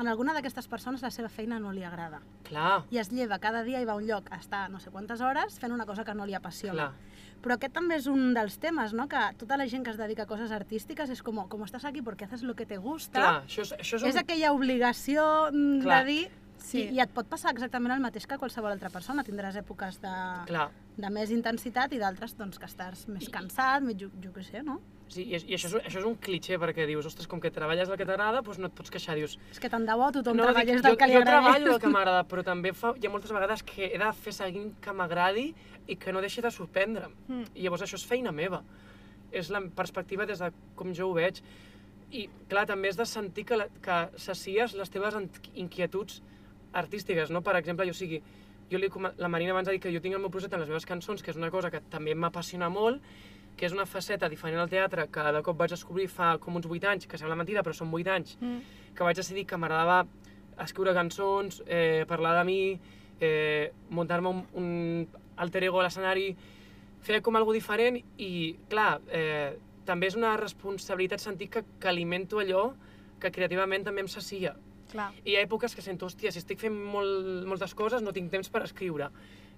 [0.07, 2.21] a alguna d'aquestes persones la seva feina no li agrada.
[2.47, 4.91] Clar, I es lleva cada dia i va a un lloc a estar no sé
[4.91, 6.91] quantes hores fent una cosa que no li apassiona.
[6.91, 7.19] clar.
[7.41, 9.07] Però aquest també és un dels temes, no?
[9.09, 12.03] Que tota la gent que es dedica a coses artístiques és com, com estàs aquí
[12.05, 14.09] perquè haces lo que te gusta, Clar, això és, això és, un...
[14.09, 16.05] és aquella obligació mm, Clar.
[16.05, 16.29] de dir...
[16.61, 16.83] Sí.
[16.83, 19.23] I, I et pot passar exactament el mateix que qualsevol altra persona.
[19.25, 20.11] Tindràs èpoques de,
[20.45, 20.67] Clar.
[20.93, 24.61] de més intensitat i d'altres doncs, que estàs més cansat, més, jo, jo què sé,
[24.61, 24.77] no?
[25.11, 27.89] Sí, i, i això, és, això és un cliché, perquè dius, ostres, com que treballes
[27.91, 29.33] el que t'agrada, doncs no et pots queixar, dius...
[29.51, 31.41] És que tant de bo tothom no, treballés dic, del jo, que li jo agradés.
[31.41, 34.33] treballo el que m'agrada, però també fa, hi ha moltes vegades que he de fer
[34.37, 35.49] seguint que m'agradi
[35.91, 37.17] i que no deixi de sorprendre'm.
[37.27, 37.49] Mm.
[37.59, 38.61] I llavors això és feina meva.
[39.35, 40.47] És la perspectiva des de
[40.79, 41.41] com jo ho veig.
[42.11, 45.19] I, clar, també és de sentir que, la, que sacies les teves
[45.55, 46.21] inquietuds
[46.71, 47.43] artístiques, no?
[47.43, 48.21] Per exemple, jo o sigui,
[48.71, 48.87] jo li,
[49.19, 51.23] la Marina abans ha dit que jo tinc el meu projecte amb les meves cançons,
[51.23, 53.03] que és una cosa que també m'apassiona molt,
[53.57, 56.65] que és una faceta diferent al teatre que de cop vaig descobrir fa com uns
[56.65, 58.59] 8 anys, que sembla mentida, però són 8 anys, Mm.
[58.95, 60.05] que vaig decidir que m'agradava
[60.59, 62.79] escriure cançons, eh, parlar de mi,
[63.19, 66.35] eh, muntar-me un, un alter ego a l'escenari,
[67.01, 72.39] fer com algo diferent i, clar, eh, també és una responsabilitat sentir que, que alimento
[72.39, 72.73] allò
[73.19, 74.55] que creativament també em sacia.
[74.91, 75.11] Clar.
[75.23, 78.29] I hi ha èpoques que sento, hòstia, si estic fent molt, moltes coses no tinc
[78.31, 79.09] temps per escriure.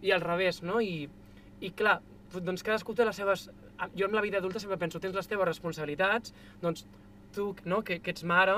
[0.01, 0.79] I al revés, no?
[0.81, 1.09] I,
[1.61, 2.01] i clar,
[2.33, 3.49] doncs cadascú té les seves...
[3.97, 6.85] Jo en la vida adulta sempre penso, tens les teves responsabilitats, doncs
[7.33, 8.55] tu, no, que, que ets mare,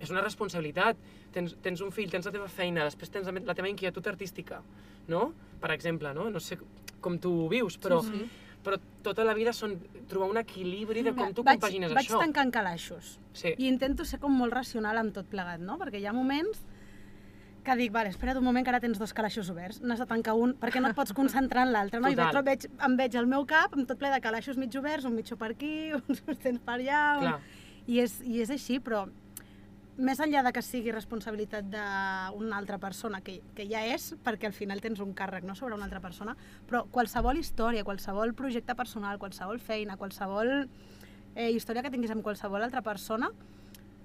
[0.00, 0.96] és una responsabilitat.
[1.30, 4.62] Tens, tens un fill, tens la teva feina, després tens la, teva inquietud artística,
[5.08, 5.28] no?
[5.60, 6.28] Per exemple, no?
[6.32, 6.58] No sé
[7.00, 8.48] com tu ho vius, però, Sí, sí.
[8.64, 9.76] però tota la vida són
[10.08, 12.18] trobar un equilibri de com tu vaig, compagines vaig això.
[12.18, 13.18] tancant calaixos.
[13.32, 13.54] Sí.
[13.56, 15.78] I intento ser com molt racional amb tot plegat, no?
[15.78, 16.64] Perquè hi ha moments
[17.70, 20.34] que dic, vale, espera't un moment que ara tens dos calaixos oberts, n'has de tancar
[20.38, 22.10] un, perquè no et pots concentrar en l'altre, no?
[22.10, 22.42] I Total.
[22.42, 25.14] veig, veig, em veig el meu cap amb tot ple de calaixos mig oberts, un
[25.14, 27.02] mitjó per aquí, uns sostens per allà...
[27.20, 27.50] Un...
[27.86, 29.06] I, és, I és així, però
[30.00, 34.56] més enllà de que sigui responsabilitat d'una altra persona, que, que ja és, perquè al
[34.56, 36.36] final tens un càrrec no, sobre una altra persona,
[36.68, 40.52] però qualsevol història, qualsevol projecte personal, qualsevol feina, qualsevol
[41.34, 43.30] eh, història que tinguis amb qualsevol altra persona,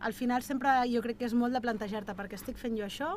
[0.06, 3.16] al final sempre jo crec que és molt de plantejar-te perquè estic fent jo això,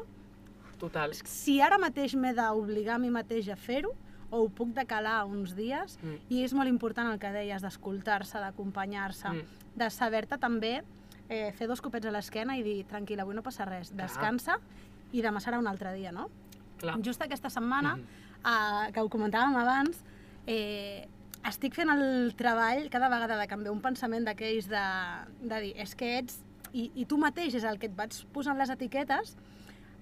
[0.79, 1.15] Total.
[1.25, 3.95] si ara mateix m'he d'obligar a mi mateix a fer-ho,
[4.31, 6.19] o ho puc decalar uns dies, Mm.
[6.29, 9.43] i és molt important el que deies, d'escoltar-se, d'acompanyar-se, Mm.
[9.77, 10.83] de saber-te també
[11.31, 14.07] eh, fer dos copets a l'esquena i dir, tranquil, avui no passa res, Clar.
[14.07, 14.59] descansa
[15.13, 16.31] i demà serà un altre dia, no?
[16.79, 16.97] Clar.
[17.03, 18.05] Just aquesta setmana, Mhm.
[18.89, 20.03] eh, que ho comentàvem abans,
[20.47, 21.07] eh,
[21.45, 25.95] estic fent el treball cada vegada de canviar un pensament d'aquells de, de dir, és
[25.95, 26.41] que ets,
[26.73, 29.37] i, i tu mateix és el que et vaig posant les etiquetes,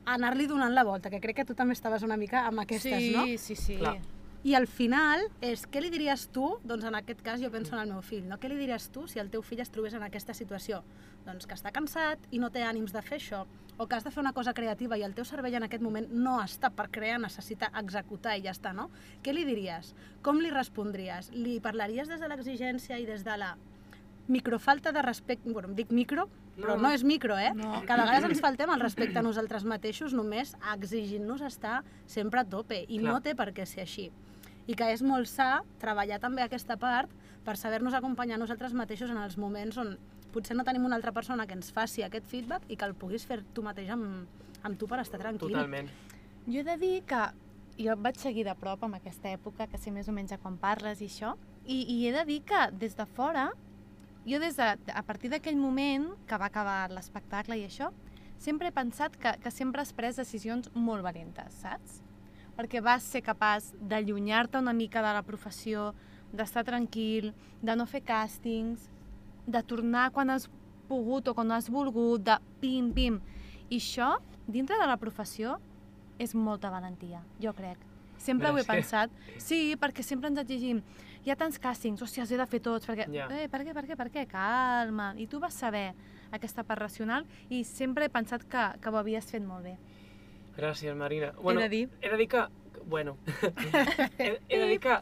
[0.06, 3.12] anar-li donant la volta, que crec que tu també estaves una mica amb aquestes, sí,
[3.14, 3.26] no?
[3.38, 3.80] sí, sí.
[3.82, 3.98] Clar.
[4.46, 7.80] I al final és què li diries tu, doncs en aquest cas jo penso en
[7.82, 8.36] el meu fill, no?
[8.38, 10.84] què li diries tu si el teu fill es trobés en aquesta situació?
[11.26, 13.42] Doncs que està cansat i no té ànims de fer això,
[13.76, 16.06] o que has de fer una cosa creativa i el teu cervell en aquest moment
[16.14, 18.86] no està per crear, necessita executar i ja està, no?
[19.24, 19.96] Què li diries?
[20.22, 21.32] Com li respondries?
[21.34, 23.56] Li parlaries des de l'exigència i des de la
[24.28, 26.94] microfalta de respecte, bueno, em dic micro, però No, no, no.
[26.94, 27.52] és micro, eh?
[27.54, 27.82] No.
[27.86, 32.44] Que a vegades ens faltem el respecte a nosaltres mateixos només exigint-nos estar sempre a
[32.44, 33.12] tope i Clar.
[33.12, 34.10] no té per què ser així.
[34.66, 37.10] I que és molt sa treballar també aquesta part
[37.44, 39.96] per saber-nos acompanyar nosaltres mateixos en els moments on
[40.32, 43.24] potser no tenim una altra persona que ens faci aquest feedback i que el puguis
[43.24, 44.26] fer tu mateix amb,
[44.62, 45.52] amb tu per estar tranquil.
[45.54, 45.88] Totalment.
[46.48, 47.20] Jo he de dir que
[47.78, 50.38] jo et vaig seguir de prop amb aquesta època, que sé més o menys a
[50.38, 51.36] quan parles i això,
[51.66, 53.50] i, i he de dir que des de fora,
[54.26, 57.92] jo des de, a partir d'aquell moment que va acabar l'espectacle i això,
[58.42, 62.02] sempre he pensat que, que sempre has pres decisions molt valentes, saps?
[62.56, 65.92] Perquè vas ser capaç d'allunyar-te una mica de la professió,
[66.34, 68.88] d'estar tranquil, de no fer càstings,
[69.46, 70.48] de tornar quan has
[70.88, 73.20] pogut o quan has volgut, de pim, pim.
[73.70, 75.60] I això, dintre de la professió,
[76.18, 77.78] és molta valentia, jo crec.
[78.18, 79.10] Sempre Bé, ho he és que- pensat.
[79.38, 80.82] Sí, perquè sempre ens exigim.
[81.26, 83.08] Hi ha tants càstings, hòstia, els he de fer tots, perquè...
[83.12, 83.26] Ja.
[83.34, 84.26] Eh, per què, per què, per què?
[84.30, 85.12] Calma.
[85.18, 85.92] I tu vas saber
[86.30, 89.76] aquesta part racional i sempre he pensat que, que ho havies fet molt bé.
[90.56, 91.32] Gràcies, Marina.
[91.60, 91.88] de dir.
[92.00, 92.46] He de dir que...
[92.86, 93.16] Bueno,
[94.18, 95.00] he, he de dir que,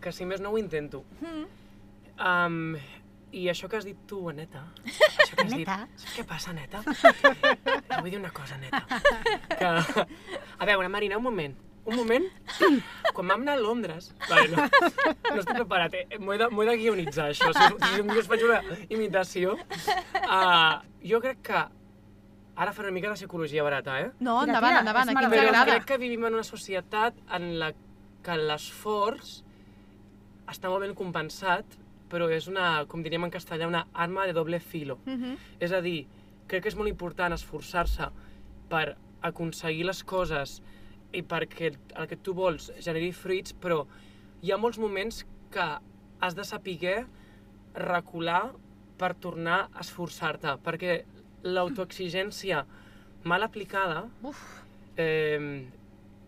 [0.00, 1.02] que si més no ho intento.
[1.20, 1.46] Mm.
[2.22, 2.76] Um,
[3.34, 5.88] I això que has dit tu, Aneta, això que has dit, Neta?
[5.98, 6.84] saps què passa, Neta?
[6.86, 8.84] Et vull dir una cosa, Neta.
[9.58, 10.04] Que...
[10.62, 11.56] A veure, Marina, un moment.
[11.84, 12.24] Un moment.
[13.12, 14.10] Quan vam anar a Londres...
[14.28, 16.18] Vale, no, no estic preparat, eh?
[16.18, 17.50] m'ho he, de, he de guionitzar, això.
[17.52, 19.56] Si, si un dia us faig una imitació...
[20.24, 21.64] Uh, jo crec que...
[22.54, 24.10] Ara faré una mica de psicologia barata, eh?
[24.22, 25.64] No, Tira, endavant, tira, endavant, aquí ens agrada.
[25.72, 27.72] crec que vivim en una societat en la
[28.24, 29.40] que l'esforç
[30.52, 31.74] està molt ben compensat,
[32.12, 35.00] però és una, com diríem en castellà, una arma de doble filo.
[35.04, 35.34] Mhm.
[35.58, 36.04] És a dir,
[36.46, 38.08] crec que és molt important esforçar-se
[38.70, 38.94] per
[39.24, 40.60] aconseguir les coses
[41.14, 43.84] i perquè el, que tu vols generi fruits, però
[44.42, 45.22] hi ha molts moments
[45.54, 45.66] que
[46.20, 47.06] has de saber
[47.74, 48.52] recular
[48.98, 51.02] per tornar a esforçar-te, perquè
[51.44, 52.64] l'autoexigència
[53.24, 54.42] mal aplicada Uf.
[54.96, 55.64] eh,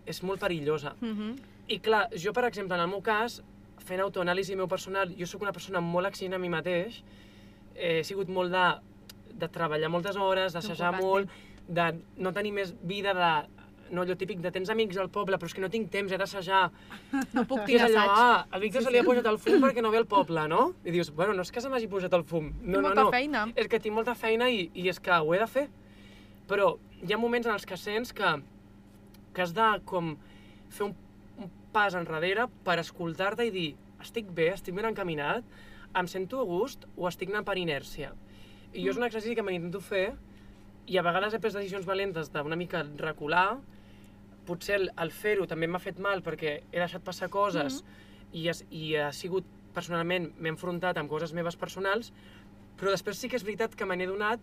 [0.07, 0.95] és molt perillosa.
[1.01, 1.37] Mhm.
[1.69, 3.43] I clar, jo, per exemple, en el meu cas,
[3.87, 7.03] fent autoanàlisi meu personal, jo sóc una persona molt exigent a mi mateix,
[7.75, 8.67] eh, he sigut molt de,
[9.35, 11.31] de treballar moltes hores, d'assajar molt,
[11.69, 13.56] de no tenir més vida de
[13.91, 16.19] no, allò típic de tens amics al poble, però és que no tinc temps, he
[16.19, 16.65] d'assajar.
[17.35, 18.19] No puc tirar allò, assaig.
[18.19, 20.75] ah, al Víctor se li ha pujat el fum perquè no ve al poble, no?
[20.85, 22.51] I dius, bueno, no és que se m'hagi pujat el fum.
[22.61, 23.11] No, Tinc no, molta no.
[23.15, 23.47] feina.
[23.55, 25.69] És que tinc molta feina i, i és que ho he de fer.
[26.51, 28.35] Però hi ha moments en els que sents que,
[29.35, 30.15] que has de com
[30.71, 30.95] fer un,
[31.39, 33.69] un pas enrere per escoltar-te i dir
[34.03, 35.45] estic bé, estic ben encaminat,
[35.97, 38.13] em sento a gust o estic anant per inèrcia.
[38.77, 40.11] I jo és un exercici que me n'intento fer
[40.87, 43.57] i a vegades he pres decisions valentes d'una mica recular,
[44.47, 47.83] potser el, el fer-ho també m'ha fet mal perquè he deixat passar coses
[48.33, 49.45] i, has, i ha sigut,
[49.77, 52.13] personalment, m'he enfrontat amb coses meves personals,
[52.81, 54.41] però després sí que és veritat que me n'he donat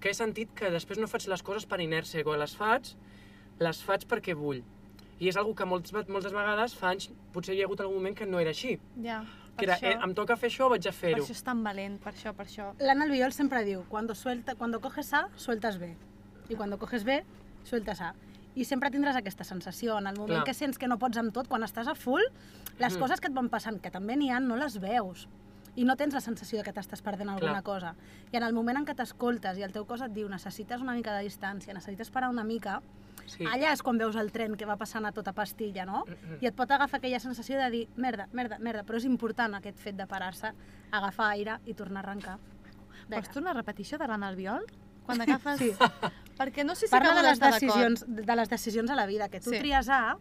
[0.00, 2.94] que he sentit que després no faig les coses per inèrcia, quan les faig,
[3.60, 4.62] les faig perquè vull.
[5.18, 8.16] I és algo que molts, moltes vegades fa anys potser hi ha hagut algun moment
[8.16, 8.74] que no era així.
[9.04, 9.22] Ja,
[9.56, 11.22] Que per era, això, eh, em toca fer això, vaig a per fer-ho.
[11.24, 12.66] això és tan valent, per això, per això.
[12.78, 15.94] L'Anna Albiol sempre diu, cuando, suelta, cuando coges A, sueltas B.
[16.50, 17.22] I cuando coges B,
[17.64, 18.14] sueltas A.
[18.56, 19.98] I sempre tindràs aquesta sensació.
[20.00, 20.44] En el moment Clar.
[20.48, 22.22] que sents que no pots amb tot, quan estàs a full,
[22.78, 23.00] les Mhm.
[23.02, 25.28] coses que et van passant, que també n'hi ha, no les veus.
[25.76, 27.62] I no tens la sensació de que t'estàs perdent alguna Clar.
[27.62, 27.94] cosa.
[28.32, 30.94] I en el moment en què t'escoltes i el teu cos et diu necessites una
[30.94, 32.80] mica de distància, necessites parar una mica,
[33.26, 33.44] Sí.
[33.44, 36.04] allà és quan veus el tren que va passant a tota pastilla, no?
[36.06, 36.38] Mm-mm.
[36.40, 39.76] I et pot agafar aquella sensació de dir merda, merda, merda, però és important aquest
[39.78, 40.50] fet de parar-se,
[40.92, 42.38] agafar aire i tornar a arrencar.
[43.10, 44.64] Pots tornar a repetir això de l'Anna Albiol?
[45.06, 45.58] Quan agafes...
[45.58, 45.70] Sí.
[46.36, 49.40] Perquè no sé si Parla de les, decisions, de les decisions a la vida, que
[49.40, 49.58] tu Sí.
[49.62, 50.16] tries A.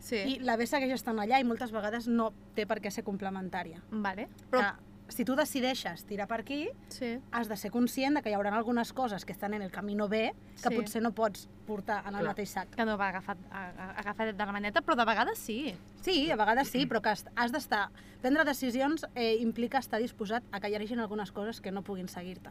[0.00, 0.16] Sí.
[0.16, 3.80] i la B segueix estant allà i moltes vegades no té per què ser complementària.
[3.90, 4.28] Vale.
[4.48, 4.76] Però Però...
[5.10, 7.18] si tu decideixes tirar per aquí, Sí.
[7.32, 9.96] has de ser conscient de que hi haurà algunes coses que estan en el camí
[9.96, 10.74] no B que Sí.
[10.76, 12.28] potser no pots portar en el Clar.
[12.30, 12.70] mateix sac.
[12.76, 15.74] Que no va agafat, agafat de la maneta, però de vegades sí.
[16.00, 17.90] Sí, a vegades sí, però que has- has d'estar...
[18.22, 22.08] Prendre decisions eh, implica estar disposat a que hi hagin algunes coses que no puguin
[22.08, 22.50] seguir-te.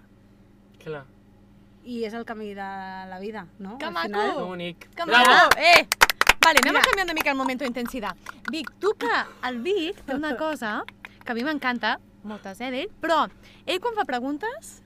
[0.83, 1.05] Clar.
[1.87, 2.65] I és el camí de
[3.07, 3.77] la vida, no?
[3.79, 4.07] Que Al maco!
[4.09, 4.89] final- Que bonic.
[4.95, 5.25] Que Bravo!
[5.25, 5.57] maco!
[5.57, 5.87] Eh!
[6.43, 6.79] Vale, anem Mira.
[6.79, 8.17] a canviar una mica el moment d'intensitat.
[8.51, 9.09] Vic, tu que
[9.47, 10.83] el Vic té una cosa
[11.25, 13.25] que a mi m'encanta, moltes eh, d'ell, però
[13.65, 14.81] ell quan fa preguntes,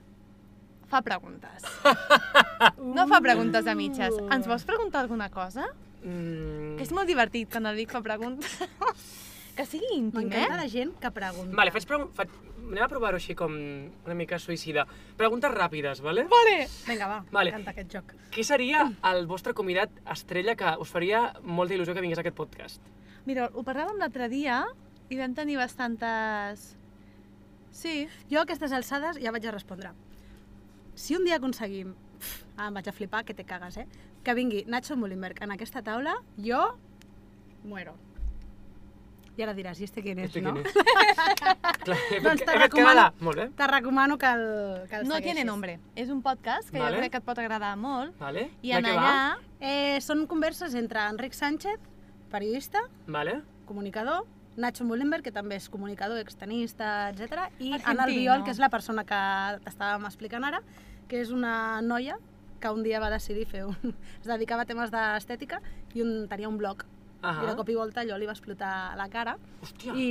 [0.90, 1.62] fa preguntes.
[2.82, 4.14] No fa preguntes a mitges.
[4.30, 5.66] Ens vols preguntar alguna cosa?
[6.02, 8.58] Mm, Que és molt divertit quan el Vic fa preguntes.
[9.56, 10.62] que sigui íntim, M'encanta eh?
[10.64, 11.54] la gent que pregunta.
[11.56, 12.30] Vale, faig, pregun- faig...
[12.70, 14.84] anem a provar-ho així com una mica suïcida.
[15.18, 16.24] Preguntes ràpides, vale?
[16.30, 16.56] Vale.
[16.86, 17.50] Vinga, va, Vale.
[17.52, 18.14] m'encanta aquest joc.
[18.32, 22.36] Qui seria el vostre convidat estrella que us faria molta il·lusió que vingués a aquest
[22.38, 22.80] podcast?
[23.26, 24.62] Mira, ho parlàvem l'altre dia
[25.10, 26.76] i vam tenir bastantes...
[27.72, 28.06] Sí.
[28.30, 29.92] Jo a aquestes alçades ja vaig a respondre.
[30.94, 31.94] Si un dia aconseguim,
[32.56, 33.86] ah, em vaig a flipar, que te cagues, eh?
[34.22, 36.60] Que vingui Nacho Mullenberg en aquesta taula, jo
[37.64, 37.94] muero.
[39.36, 40.52] I ara diràs, i este quién és, Este no?
[40.52, 40.72] quién és?
[41.86, 43.06] Clar, he Doncs te recomano-.
[43.24, 43.46] Molt bé.
[43.56, 44.42] Te recomano que el,
[44.90, 45.24] que el No segueixis.
[45.24, 45.78] tiene nombre.
[45.96, 46.96] És un podcast que Vale.
[46.96, 48.12] jo crec que et pot agradar molt.
[48.20, 48.50] Vale.
[48.62, 49.14] I en allà...
[49.60, 51.80] Eh, són converses entre Enric Sánchez,
[52.30, 53.12] periodista, va?
[53.18, 53.40] Vale.
[53.64, 57.48] comunicador, Nacho Mullenberg, que també és comunicador, extenista, etc.
[57.58, 57.88] I Argentino.
[57.88, 59.20] Anna Albiol, que és la persona que
[59.64, 60.60] t'estàvem explicant ara,
[61.08, 62.18] que és una noia
[62.60, 63.76] que un dia va decidir fer un...
[64.20, 65.62] es dedicava a temes d'estètica
[65.94, 66.84] i un, tenia un blog.
[67.22, 67.44] Ahà.
[67.44, 69.94] I de cop i volta allò li va explotar a la cara Hòstia.
[69.94, 70.06] i,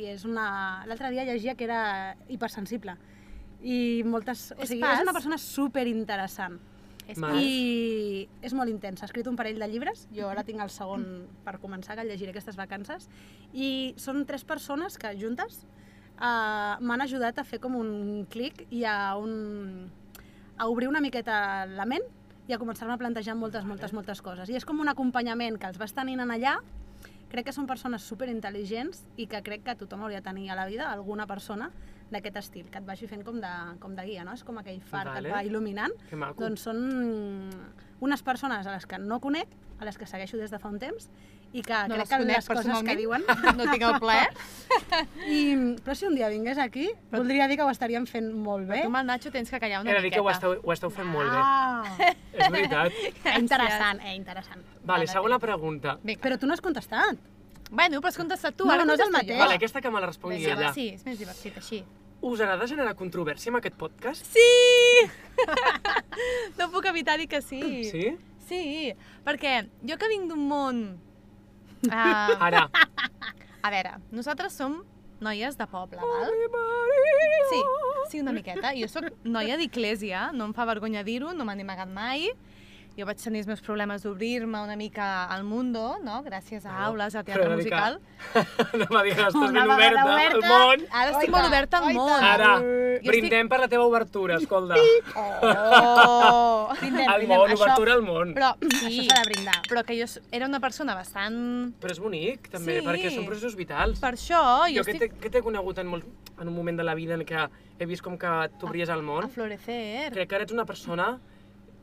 [0.00, 0.82] i és una...
[0.88, 2.96] L'altre dia llegia que era hipersensible
[3.60, 4.50] i moltes...
[4.56, 4.98] O És sigui, pas?
[4.98, 6.56] és una persona super interessant.
[7.10, 7.18] És.
[7.18, 9.04] I és molt intensa.
[9.04, 11.04] Ha escrit un parell de llibres, jo ara tinc el segon
[11.44, 13.08] per començar, que el llegiré aquestes vacances,
[13.52, 15.64] i són tres persones que juntes
[16.20, 19.90] uh, m'han ajudat a fer com un clic i a, un,
[20.56, 22.06] a obrir una miqueta la ment
[22.50, 24.50] i a començar-me a plantejar moltes, moltes, moltes coses.
[24.50, 26.56] I és com un acompanyament que els vas tenint en allà,
[27.30, 30.66] crec que són persones superintel·ligents i que crec que tothom hauria de tenir a la
[30.66, 31.70] vida alguna persona
[32.10, 34.34] d'aquest estil, que et vagi fent com de, com de guia, no?
[34.34, 35.30] És com aquell far que Vale.
[35.30, 35.94] et va il·luminant.
[36.10, 36.42] Que maco.
[36.42, 36.80] Doncs són
[38.02, 40.80] unes persones a les que no conec, a les que segueixo des de fa un
[40.82, 41.06] temps,
[41.52, 43.24] i que No crec les que les coses que diuen...
[43.58, 44.28] No tinc el plaer.
[45.26, 45.40] I,
[45.82, 48.84] però si un dia vingués aquí, voldria dir que ho estaríem fent molt bé.
[48.84, 50.38] Tu amb el Nacho tens que callar una He de dir que ho miqueta.
[50.38, 51.40] esteu, ho esteu fent molt bé.
[51.42, 52.92] Ah, És veritat.
[53.24, 54.62] eh, interessant, eh, interessant.
[54.86, 55.98] Vale, segona pregunta.
[56.04, 56.22] Vinga.
[56.22, 57.18] Però tu no has contestat.
[57.70, 59.38] Bueno, però has contestat tu, No, ara no és el mateix.
[59.38, 60.70] Vale, aquesta que me la respongui Vinga, ella.
[60.70, 61.82] va, sí, és més divertit així.
[62.20, 64.26] Us agrada generar controvèrsia amb aquest podcast?
[64.26, 65.06] Sí!
[66.58, 67.62] no puc evitar dir que sí.
[67.90, 68.10] Sí?
[68.50, 68.64] Sí,
[69.24, 70.82] perquè jo que vinc d'un món...
[71.88, 72.66] Uh, Ara.
[73.64, 74.80] a veure, nosaltres som
[75.20, 76.34] noies de poble, val?
[77.50, 77.60] Sí,
[78.10, 78.72] sí, una miqueta.
[78.76, 82.30] Jo sóc noia d'Iglésia, no em fa vergonya dir-ho, no m'han amagat mai.
[83.00, 86.18] Jo vaig tenir els meus problemes d'obrir-me una mica al mundo, no?
[86.26, 87.94] Gràcies a aules però teatre musical.
[88.80, 90.82] no m'ha dit que estàs ben oberta al món.
[90.92, 92.26] Ara estic molt oberta al món.
[92.28, 92.50] Ara,
[93.06, 94.76] brindem per la teva obertura, escolta.
[95.16, 96.68] Oh!
[96.80, 98.34] Brindem, Al món, Això- obertura al món.
[98.36, 99.56] Però, Això sí, s'ha de brindar.
[99.70, 101.40] però que jo era una persona bastant...
[101.80, 102.86] Però és bonic, també, Sí.
[102.86, 104.00] perquè són processos vitals.
[104.04, 106.04] Per això jo, jo que estic t'he que t'he conegut en, molt,
[106.38, 107.48] en un moment de la vida en què
[107.80, 110.12] he vist com que t'obries al a món, florecer.
[110.12, 111.14] crec que ara ets una persona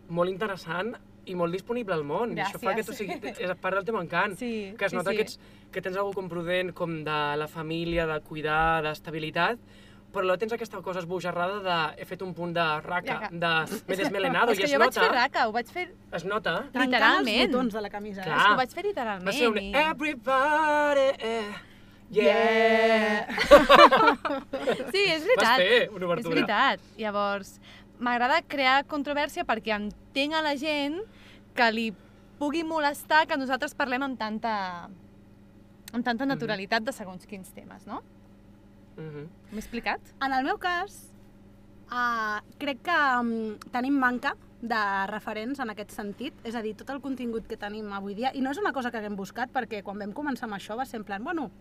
[0.10, 0.94] molt interessant
[1.28, 2.36] i molt disponible al món.
[2.38, 4.38] I això fa que tu sigui, és part del teu encant.
[4.40, 5.18] Sí, que es sí, nota sí.
[5.18, 5.40] que, ets,
[5.74, 9.60] que tens algú com prudent, com de la família, de cuidar, d'estabilitat,
[10.08, 13.30] però alhora tens aquesta cosa esbojarrada de he fet un punt de raca, Raca.
[13.32, 15.88] de m'he desmelenado, És i que es jo vaig fer nota, raca, ho vaig fer...
[16.16, 16.54] es nota.
[16.72, 17.52] Trencant els Literalment.
[17.52, 18.24] botons de la camisa.
[18.24, 18.38] Clar.
[18.38, 19.38] És que ho vaig fer Va literalment.
[19.38, 21.52] ser un everybody, eh,
[22.10, 23.28] yeah.
[24.94, 25.44] Sí, és veritat.
[25.44, 26.34] Vas fer una És obertura.
[26.36, 26.88] veritat.
[26.98, 27.58] Llavors,
[28.00, 31.00] m'agrada crear controvèrsia perquè entenc a la gent
[31.58, 31.88] que li
[32.38, 34.54] pugui molestar que nosaltres parlem amb tanta,
[35.92, 36.30] amb tanta Mhm.
[36.36, 38.04] naturalitat de segons quins temes, no?
[38.98, 39.28] Mhm.
[39.52, 40.02] M'he explicat?
[40.22, 41.12] En el meu cas,
[41.92, 46.90] uh, crec que um, tenim manca de referents en aquest sentit, és a dir, tot
[46.90, 49.84] el contingut que tenim avui dia, i no és una cosa que haguem buscat, perquè
[49.84, 51.52] quan vam començar amb això va ser en plan, bueno,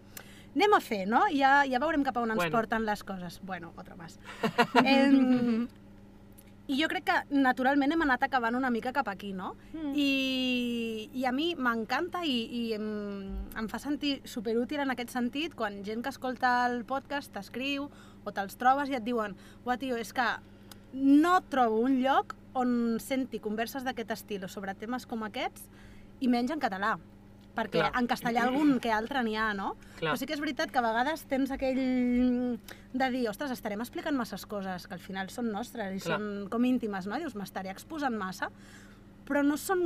[0.55, 1.25] anem a fer, no?
[1.31, 2.53] Ja, ja veurem cap a on ens Bueno.
[2.53, 3.41] porten les coses.
[3.43, 4.19] Bueno, otro más.
[4.85, 5.11] eh,
[6.67, 9.55] I jo crec que naturalment hem anat acabant una mica cap aquí, no?
[9.71, 9.93] Mm.
[9.95, 12.89] I, i a mi m'encanta i, i em,
[13.59, 17.87] em fa sentir superútil en aquest sentit quan gent que escolta el podcast t'escriu
[18.27, 20.27] o te'ls trobes i et diuen «Ua, tio, és que
[20.97, 25.69] no trobo un lloc on senti converses d'aquest estil o sobre temes com aquests
[26.19, 26.97] i menys en català»
[27.57, 27.93] perquè Clar.
[27.97, 29.73] en castellà algun que altre n'hi ha, no?
[29.97, 30.13] Clar.
[30.13, 31.81] Però sí que és veritat que a vegades tens aquell
[32.93, 36.19] de dir, ostres, estarem explicant masses coses que al final són nostres i Clar.
[36.21, 37.19] són com íntimes, no?
[37.21, 38.51] Dius, m'estaré exposant massa,
[39.27, 39.81] però no són...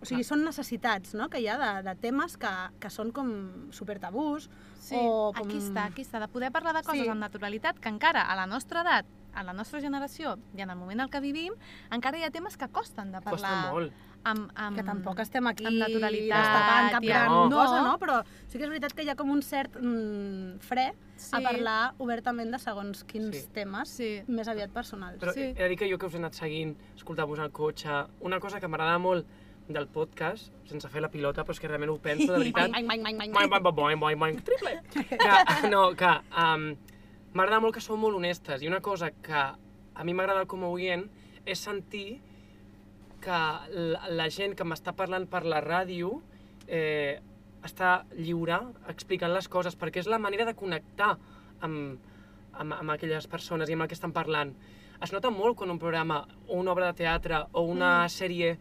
[0.00, 0.28] O sigui, Clar.
[0.30, 3.30] són necessitats, no?, que hi ha de, de temes que, que són com
[3.76, 4.48] super tabús,
[4.80, 5.44] Sí, o com...
[5.44, 7.10] aquí està, aquí està, de poder parlar de coses Sí.
[7.12, 10.78] amb naturalitat que encara a la nostra edat, a la nostra generació i en el
[10.80, 11.52] moment en què vivim,
[11.92, 13.92] encara hi ha temes que costen de Costa parlar molt.
[14.24, 14.76] Amb, amb...
[14.76, 17.86] que tampoc estem aquí amb naturalitat destapant cap gran amb- cosa, No.
[17.92, 17.98] no?
[17.98, 21.34] Però sí que és veritat que hi ha com un cert mm, fre Sí.
[21.36, 23.48] a parlar obertament de segons quins Sí.
[23.52, 24.22] temes, Sí.
[24.26, 25.18] més aviat personals.
[25.20, 25.40] Però Sí.
[25.42, 27.88] he de dir que jo que us he anat seguint, escoltant-vos al cotxe,
[28.20, 29.26] una cosa que m'agrada molt
[29.68, 32.82] del podcast, sense fer la pilota, però és que realment ho penso, de veritat, Mai,
[32.82, 34.80] mai, mai, mai, Boing, boing, boing, boing, boing, triple.
[34.92, 36.06] Que, no, que
[36.36, 36.76] um,
[37.34, 40.68] m'agrada molt que sou molt honestes i una cosa que a mi m'agrada com a
[40.68, 41.08] oient
[41.46, 42.20] és sentir
[43.22, 43.40] que
[44.10, 46.16] la, gent que m'està parlant per la ràdio
[46.66, 47.20] eh,
[47.66, 51.12] està lliure explicant les coses perquè és la manera de connectar
[51.60, 52.00] amb,
[52.52, 54.54] amb, amb aquelles persones i amb el que estan parlant.
[55.00, 58.12] Es nota molt quan un programa o una obra de teatre o una mm.
[58.16, 58.54] sèrie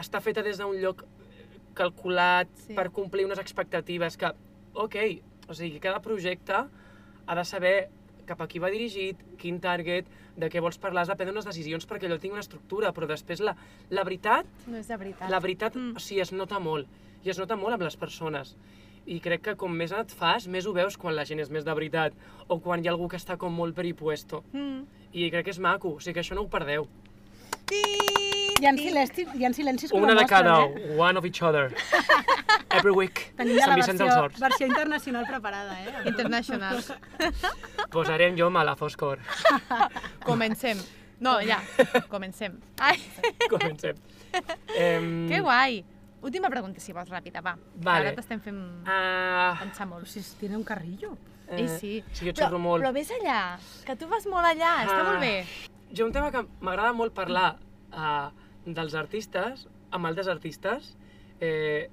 [0.00, 1.04] està feta des d'un lloc
[1.76, 2.74] calculat sí.
[2.76, 4.32] per complir unes expectatives que,
[4.74, 4.96] ok,
[5.48, 7.76] o sigui, cada projecte ha de saber
[8.30, 10.08] cap a qui va dirigit, quin target,
[10.40, 13.08] de què vols parlar, has de prendre unes decisions perquè allò tingui una estructura, però
[13.10, 13.56] després la,
[13.90, 15.28] la veritat, No és de veritat.
[15.30, 15.96] la veritat, Mm.
[15.96, 16.86] o sigui, es nota molt,
[17.24, 18.54] i es nota molt amb les persones.
[19.06, 21.64] I crec que com més et fas, més ho veus quan la gent és més
[21.64, 22.12] de veritat,
[22.48, 24.44] o quan hi ha algú que està com molt peripuesto.
[24.52, 24.84] Mm.
[25.12, 26.86] I crec que és maco, o sigui que això no ho perdeu.
[28.60, 30.94] Hi ha silencis, hi ha silencis com Una de cada, eh?
[30.98, 31.72] one of each other.
[32.78, 33.32] Every week.
[33.38, 34.40] Tenim ja Sant la Vicenç dels versió, Horts.
[34.40, 36.02] versió internacional preparada, eh?
[36.10, 36.82] International.
[37.94, 39.18] Posarem jo a la foscor.
[40.28, 40.78] Comencem.
[41.20, 41.58] No, ja,
[42.08, 42.54] comencem.
[42.80, 42.96] Ai,
[43.50, 43.96] Comencem.
[44.74, 45.82] Em, que guai.
[46.24, 47.52] Última pregunta, si vols, ràpida, va.
[47.76, 48.06] Vale.
[48.08, 50.06] Ara t'estem fent Ah, pensar molt.
[50.08, 51.16] Si tiene un carrillo.
[51.48, 52.04] eh, Ei, sí.
[52.12, 52.82] Sí, jo Però, xerro molt.
[52.84, 55.04] però vés allà, que tu vas molt allà, està Ah.
[55.10, 55.44] molt bé.
[55.92, 57.56] Jo un tema que m'agrada molt parlar
[57.92, 58.30] uh,
[58.66, 60.94] dels artistes, amb altres artistes,
[61.40, 61.88] eh,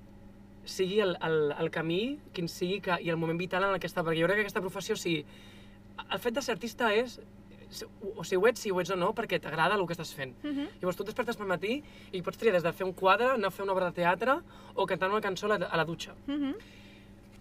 [0.67, 3.89] sigui el, el, el camí, quin sigui, que, i el moment vital en el que
[3.89, 5.23] està, perquè jo crec que aquesta professió, o sigui,
[6.06, 7.17] el fet de ser artista és,
[8.15, 10.36] o si ho ets, si ho ets o no, perquè t'agrada el que estàs fent.
[10.43, 10.67] Uh -huh.
[10.82, 13.47] Llavors tu et despertes pel matí i pots triar des de fer un quadre, anar
[13.47, 14.39] a fer una obra de teatre
[14.75, 16.13] o cantar una cançó a la, a la dutxa.
[16.27, 16.56] Uh -huh.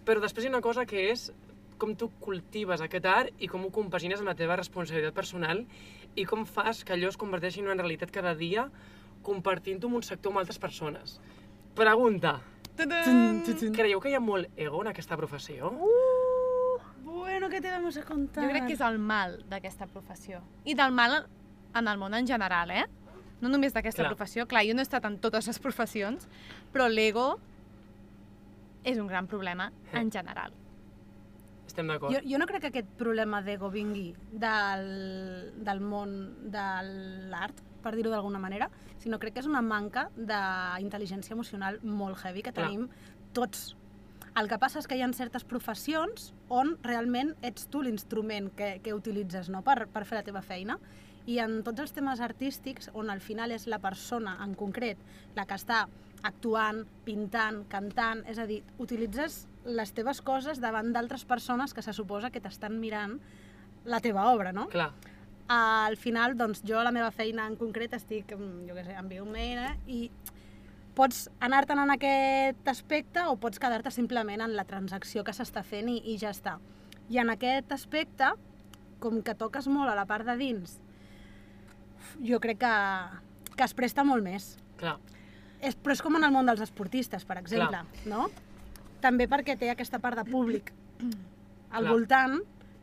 [0.05, 1.31] Però després hi ha una cosa que és
[1.77, 5.65] com tu cultives aquest art i com ho compagines amb la teva responsabilitat personal
[6.15, 8.69] i com fas que allò es converteixi en una realitat cada dia
[9.27, 11.17] compartint-ho amb un sector amb altres persones.
[11.77, 12.37] Pregunta.
[12.77, 15.71] Creieu que hi ha molt ego en aquesta professió?
[15.71, 18.45] Uh, bueno, ¿qué te vamos a contar?
[18.45, 20.43] Jo crec que és el mal d'aquesta professió.
[20.65, 21.23] I del mal
[21.75, 22.85] en el món en general, eh?
[23.41, 24.47] No només d'aquesta professió.
[24.49, 26.25] Clar, jo no he estat en totes les professions,
[26.73, 27.35] però l'ego
[28.87, 30.55] és un gran problema en general.
[31.67, 32.15] Estem d'acord.
[32.15, 34.87] Jo, jo no crec que aquest problema d'ego vingui del,
[35.67, 36.13] del món
[36.53, 36.67] de
[37.33, 38.67] l'art, per dir-ho d'alguna manera,
[38.99, 42.67] sinó crec que és una manca d'intel·ligència emocional molt heavy que Clar.
[42.67, 42.87] tenim
[43.37, 43.75] tots.
[44.37, 48.77] El que passa és que hi ha certes professions on realment ets tu l'instrument que,
[48.85, 49.63] que utilitzes no?
[49.65, 50.77] per, per fer la teva feina
[51.27, 55.01] i en tots els temes artístics, on al final és la persona en concret
[55.35, 55.85] la que està
[56.27, 61.93] actuant, pintant, cantant, és a dir, utilitzes les teves coses davant d'altres persones que se
[61.93, 63.17] suposa que t'estan mirant
[63.85, 64.65] la teva obra, no?
[64.71, 64.91] Clar,
[65.47, 68.95] Al final, doncs, jo a la meva feina en concret estic, mm, jo què sé,
[68.99, 69.75] en Biomail, eh?
[69.87, 70.09] i
[70.97, 75.87] pots anar-te'n en aquest aspecte o pots quedar-te simplement en la transacció que s'està fent
[75.93, 76.57] i, i ja està.
[77.07, 78.33] I en aquest aspecte,
[78.99, 80.79] com que toques molt a la part de dins,
[82.23, 82.73] jo crec que,
[83.55, 84.57] que es presta molt més.
[84.81, 84.97] clar.
[85.61, 88.27] És, però és com en el món dels esportistes, per exemple, no?
[89.01, 90.69] També perquè té aquesta part de públic
[91.01, 91.91] al Clar.
[91.91, 92.37] voltant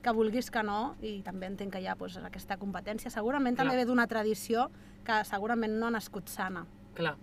[0.05, 3.11] que vulguis que no, i també entenc que hi ha doncs, aquesta competència.
[3.11, 3.83] Segurament també Clar.
[3.83, 4.69] ve d'una tradició
[5.05, 7.17] que segurament no ha nascut sana, Clar,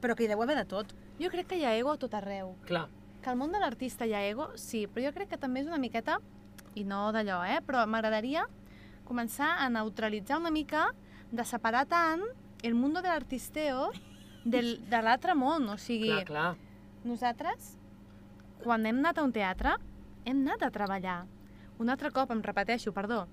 [0.00, 0.94] però que hi deu haver de tot.
[1.20, 2.56] Jo crec que hi ha ego a tot arreu.
[2.66, 2.88] clar,
[3.22, 5.68] Que al món de l'artista hi ha ego, sí, però jo crec que també és
[5.68, 6.18] una miqueta,
[6.74, 7.60] i no d'allò, eh?
[7.62, 8.46] però m'agradaria
[9.04, 10.88] començar a neutralitzar una mica,
[11.30, 12.22] de separar tant
[12.62, 13.90] el mundo de l'artisteo
[14.44, 15.68] del, de l'altre món.
[15.68, 16.48] O sigui, clar, clar.
[17.04, 17.76] nosaltres,
[18.62, 19.76] quan hem anat a un teatre,
[20.24, 21.22] hem anat a treballar.
[21.82, 23.24] Un altre cop, em repeteixo, perdó,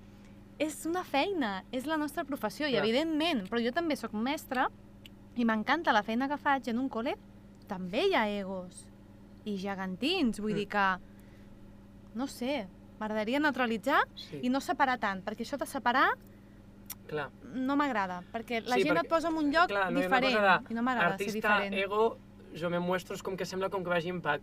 [0.60, 2.84] és una feina, és la nostra professió, i Clar.
[2.84, 4.68] evidentment, però jo també sóc mestra
[5.40, 7.14] i m'encanta la feina que faig en un col·le,
[7.70, 8.88] també hi ha egos
[9.46, 10.56] i gegantins, vull Mm.
[10.64, 10.88] dir que,
[12.16, 12.68] no sé,
[13.00, 16.10] m'agradaria neutralitzar Sí, i no separar tant, perquè això de separar
[17.08, 17.30] clar.
[17.54, 20.42] no m'agrada, perquè la Sí, gent perquè- et posa en un lloc clar, no diferent
[20.66, 21.74] de i no m'agrada ser Artista, diferent.
[21.76, 22.18] ego,
[22.60, 24.42] jo me muestro, és com que sembla com que vagi en pack.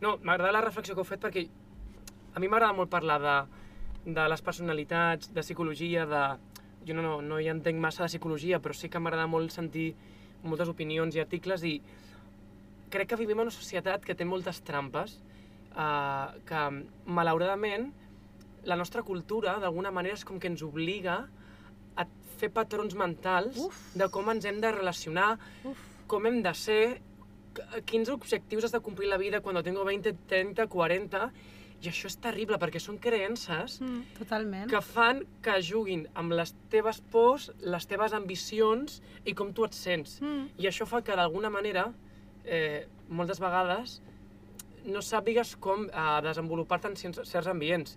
[0.00, 1.48] No, m'agrada la reflexió que heu fet perquè
[2.34, 3.36] a mi m'agrada molt parlar de,
[4.12, 6.24] de les personalitats, de psicologia, de...
[6.88, 9.90] Jo no, no, no hi entenc massa de psicologia, però sí que m'agrada molt sentir
[10.42, 11.74] moltes opinions i articles i
[12.90, 15.18] crec que vivim en una societat que té moltes trampes,
[15.76, 16.62] eh, que
[17.04, 17.90] malauradament
[18.64, 21.18] la nostra cultura d'alguna manera és com que ens obliga
[22.00, 22.06] a
[22.40, 23.78] fer patrons mentals Uf.
[24.00, 25.34] de com ens hem de relacionar,
[25.68, 25.78] Uf.
[26.08, 26.82] com hem de ser,
[27.54, 31.30] qu- quins objectius has de complir la vida quan tengo 20, 30, 40,
[31.80, 34.02] i això és terrible perquè són creences Mm.
[34.18, 34.68] Totalment.
[34.70, 39.72] que fan que juguin amb les teves pors, les teves ambicions i com tu et
[39.72, 40.20] sents.
[40.20, 40.48] Mm.
[40.58, 41.92] I això fa que d'alguna manera,
[42.44, 44.00] eh, moltes vegades,
[44.84, 47.96] no sàpigues com eh, desenvolupar-te en certs ambients.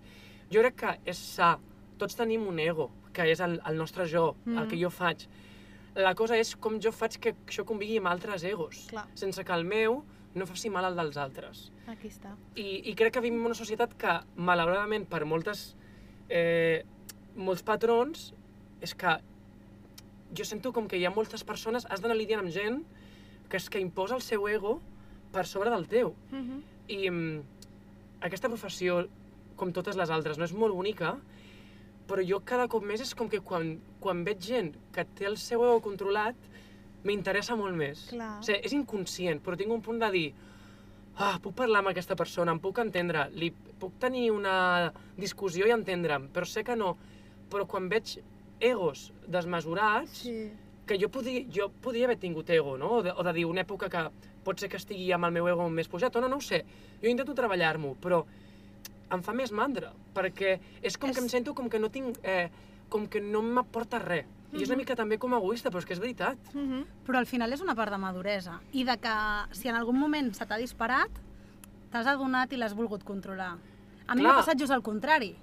[0.50, 1.58] Jo crec que és sa.
[1.98, 4.58] Tots tenim un ego, que és el, el nostre jo, mm.
[4.58, 5.28] el que jo faig.
[5.94, 9.06] La cosa és com jo faig que això convigui amb altres egos, Clar.
[9.14, 10.02] sense que el meu
[10.34, 11.68] no faci mal al dels altres.
[11.90, 12.34] Aquí està.
[12.58, 15.74] I, I crec que vivim en una societat que, malauradament, per moltes,
[16.28, 16.82] eh,
[17.36, 18.32] molts patrons,
[18.82, 19.18] és que
[20.34, 22.82] jo sento com que hi ha moltes persones, has d'anar lidiant amb gent
[23.48, 24.80] que és que imposa el seu ego
[25.34, 26.14] per sobre del teu.
[26.30, 26.60] Mm -hmm.
[26.88, 27.42] I mm,
[28.20, 29.06] aquesta professió,
[29.56, 31.18] com totes les altres, no és molt bonica,
[32.08, 35.36] però jo cada cop més és com que quan, quan veig gent que té el
[35.36, 36.34] seu ego controlat,
[37.04, 38.06] m'interessa molt més.
[38.10, 38.38] Clar.
[38.40, 40.26] O sigui, és inconscient, però tinc un punt de dir
[41.16, 45.70] ah, puc parlar amb aquesta persona, em puc entendre, li puc tenir una discussió i
[45.74, 46.96] entendre'm, però sé que no.
[47.52, 48.16] Però quan veig
[48.60, 50.50] egos desmesurats, Sí.
[50.86, 52.96] que jo podia, jo podia haver tingut ego, no?
[52.98, 54.08] O de, o de dir una època que
[54.44, 56.64] pot ser que estigui amb el meu ego més pujat, o no, no ho sé.
[57.02, 58.24] Jo intento treballar-m'ho, però
[59.14, 62.18] em fa més mandra, perquè és com És- que em sento com que no tinc...
[62.22, 62.48] Eh,
[62.88, 64.26] com que no m'aporta res.
[64.54, 66.38] I és una mica també com egoista, però és que és veritat.
[66.54, 66.84] Mm -hmm.
[67.06, 69.14] Però al final és una part de maduresa i de que
[69.52, 71.10] si en algun moment se t'ha disparat,
[71.90, 73.56] t'has adonat i l'has volgut controlar.
[74.06, 74.32] A mi Clar.
[74.32, 75.36] m'ha passat just al contrari.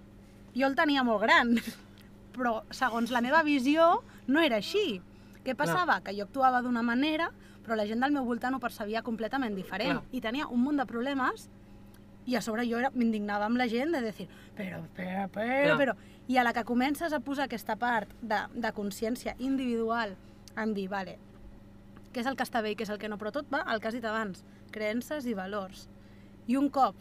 [0.56, 1.56] Jo el tenia molt gran,
[2.36, 5.02] però segons la meva visió no era així.
[5.44, 6.02] Què passava?
[6.02, 7.32] Que jo actuava d'una manera,
[7.64, 10.00] però la gent del meu voltant ho percebia completament diferent.
[10.00, 10.04] Clar.
[10.12, 11.50] I tenia un munt de problemes
[12.26, 15.78] i a sobre jo m'indignava amb la gent de dir, però, però, però, Clar.
[15.78, 15.96] però...
[16.28, 20.16] I a la que comences a posar aquesta part de, de consciència individual
[20.58, 21.18] en dir, vale,
[22.14, 23.62] què és el que està bé i què és el que no, però tot va
[23.66, 25.88] al que has dit abans, creences i valors.
[26.48, 26.96] I un cop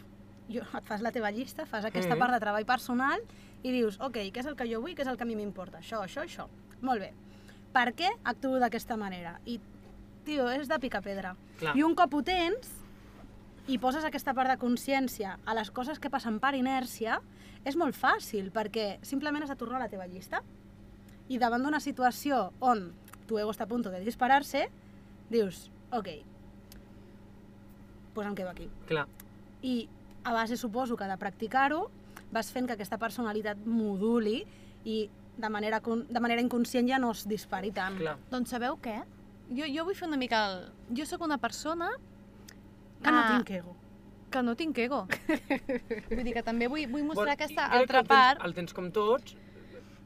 [0.50, 2.18] jo, et fas la teva llista, fas aquesta Mhm.
[2.18, 3.20] part de treball personal
[3.62, 5.36] i dius, ok, què és el que jo vull, què és el que a mi
[5.36, 6.48] m'importa, això, això, això.
[6.80, 7.12] Molt bé.
[7.72, 9.38] Per què actuo d'aquesta manera?
[9.46, 9.60] I,
[10.24, 11.36] tio, és de picar pedra.
[11.58, 11.76] Clar.
[11.76, 12.70] I un cop ho tens
[13.70, 17.20] i poses aquesta part de consciència a les coses que passen per inèrcia,
[17.64, 20.40] és molt fàcil, perquè simplement has de tornar a la teva llista
[21.30, 22.88] i davant d'una situació on
[23.28, 24.64] tu ego està a punt de disparar-se,
[25.30, 26.08] dius, ok,
[28.14, 28.68] pues em quedo aquí.
[28.88, 29.06] Clar.
[29.62, 29.88] I
[30.24, 31.90] a base, suposo, que de practicar-ho,
[32.32, 34.42] vas fent que aquesta personalitat moduli
[34.84, 35.08] i
[35.40, 37.96] de manera, con- de manera inconscient ja no es dispari tant.
[38.00, 38.16] Clar.
[38.32, 38.98] Doncs sabeu què?
[39.54, 40.42] Jo, jo vull fer una mica...
[40.50, 40.66] El...
[40.98, 41.88] Jo sóc una persona
[43.02, 43.36] Que no Ah.
[43.36, 43.76] tinc ego.
[44.30, 45.06] que no tinc ego.
[46.10, 48.44] vull dir que també vull, vull mostrar Bueno, aquesta altra el tens, part.
[48.46, 49.34] El tens com tots,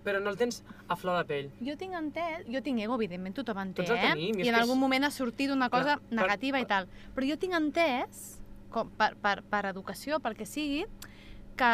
[0.05, 1.51] però no el tens a flor de pell.
[1.67, 4.09] Jo tinc entès, jo tinc ego, evidentment, tothom en té, Tots el eh?
[4.15, 6.65] tenim, i I en algun és- moment ha sortit una cosa Clar, per- negativa i
[6.65, 6.89] per- tal.
[7.15, 8.41] Però jo tinc entès,
[8.71, 10.87] com per, per, per educació, pel que sigui,
[11.57, 11.73] que,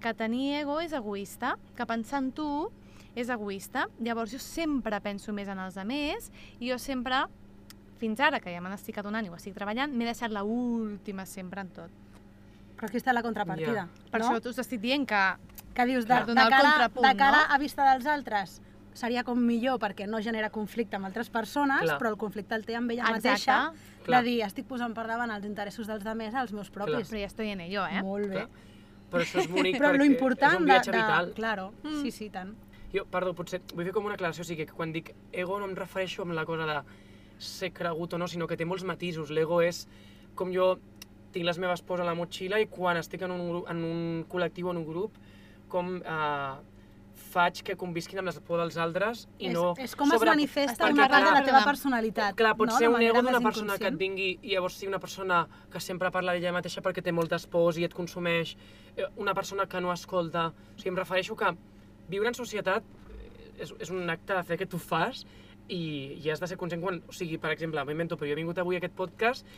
[0.00, 2.48] que tenir ego és egoista, que pensar en tu
[3.14, 3.86] és egoista.
[4.00, 7.26] Llavors jo sempre penso més en els altres i jo sempre,
[8.02, 11.24] fins ara, que ja me n'estic adonant i ho estic treballant, m'he deixat la última
[11.28, 11.90] sempre en tot.
[12.76, 14.26] Però aquí està la contrapartida, Per no?
[14.32, 15.22] això t'us estic dient que
[15.72, 17.54] que dius, de, de, cara, contrapunt, de cara no?
[17.54, 18.58] a vista dels altres
[18.92, 21.94] seria com millor perquè no genera conflicte amb altres persones, Clar.
[21.98, 23.30] però el conflicte el té amb ella Exacte.
[23.30, 23.56] mateixa,
[24.04, 24.18] Clar.
[24.20, 27.08] de dir, estic posant per davant els interessos dels altres als meus propis.
[27.08, 28.02] però ja estoy en ello, eh?
[28.04, 28.42] Molt bé.
[28.42, 28.48] Clar.
[29.12, 30.98] però això és bonic Però perquè lo important és un de, viatge de...
[30.98, 31.32] vital.
[31.40, 32.02] Claro, Mm.
[32.02, 32.52] sí, sí, tant.
[32.92, 35.64] Jo, perdó, potser vull fer com una aclaració, o sigui que quan dic ego no
[35.64, 36.82] em refereixo amb la cosa de
[37.42, 39.30] ser cregut o no, sinó que té molts matisos.
[39.34, 39.84] L'ego és
[40.38, 40.74] com jo
[41.32, 44.68] tinc les meves pors a la motxilla i quan estic en un, en un col·lectiu
[44.68, 45.16] o en un grup,
[45.72, 46.52] com eh,
[47.32, 49.72] faig que convisquin amb les por dels altres i és, no...
[49.80, 52.36] és com es manifesta perquè, una part de la teva personalitat.
[52.38, 52.78] Clar, pot no?
[52.78, 56.12] ser un ego d'una persona que et vingui i llavors sigui una persona que sempre
[56.14, 58.56] parla d'ella mateixa perquè té moltes pors i et consumeix,
[58.96, 60.50] eh, una persona que no escolta...
[60.52, 61.54] O sigui, em refereixo que
[62.12, 65.24] viure en societat eh, és, és un acte de fe que tu fas
[65.72, 67.00] i, i has de ser conscient quan...
[67.08, 69.48] O sigui, per exemple, m'invento, però jo he vingut avui a aquest podcast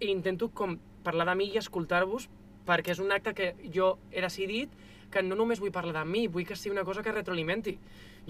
[0.00, 2.28] i intento com parlar de mi i escoltar-vos
[2.66, 4.72] perquè és un acte que jo he decidit
[5.10, 7.76] que no només vull parlar de mi, vull que sigui una cosa que retroalimenti.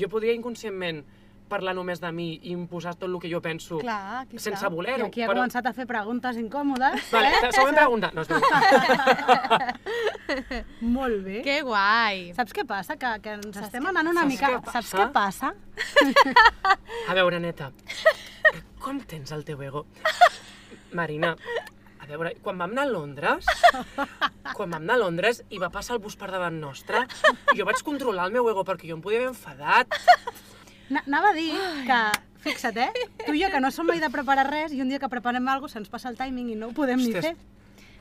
[0.01, 1.03] Jo podria inconscientment
[1.51, 4.71] parlar només de mi i imposar tot el que jo penso Clar, aquí sense està.
[4.71, 5.09] I voler-ho.
[5.11, 7.11] aquí ha començat a fer preguntes incòmodes.
[7.13, 8.11] Vale, següent pregunta.
[8.15, 8.25] No.
[10.97, 11.41] Molt bé.
[11.47, 12.31] Que guai.
[12.37, 12.97] Saps què passa?
[13.01, 14.53] Que, que ens Saps estem anant una saps mica...
[14.55, 15.53] què Saps què passa?
[17.11, 17.71] A veure, neta,
[18.81, 19.85] com tens el teu ego?
[20.97, 21.35] Marina,
[22.01, 23.47] a veure, quan vam anar a Londres,
[24.57, 27.05] quan vam anar a Londres i va passar el bus per davant nostre,
[27.55, 29.99] jo vaig controlar el meu ego perquè jo em podia haver enfadat.
[30.91, 31.53] Na- Anava a dir
[31.86, 32.01] que,
[32.45, 32.91] fixa't, eh?
[33.26, 35.41] Tu i jo, que no som mai de preparar res, i un dia que preparem
[35.49, 37.36] alguna cosa se'ns passa el timing i no ho podem ni fer.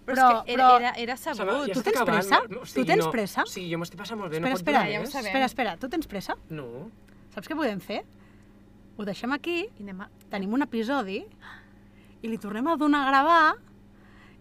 [0.09, 1.67] Però, és que era, era, sabut.
[1.69, 2.39] ja tu tens acabant, pressa?
[2.49, 2.61] no?
[2.63, 3.11] O Tu sigui, tens no.
[3.13, 3.43] pressa?
[3.45, 5.11] Sí, jo m'estic passant molt bé, Espera, no pot espera, durar ja ho més?
[5.13, 5.27] sabem.
[5.29, 6.35] espera, espera, tu tens pressa?
[6.49, 6.65] No.
[7.35, 7.99] Saps què podem fer?
[8.97, 10.09] Ho deixem aquí, I anem a...
[10.31, 11.21] tenim un episodi,
[12.23, 13.55] y le tornem a donar a grabar,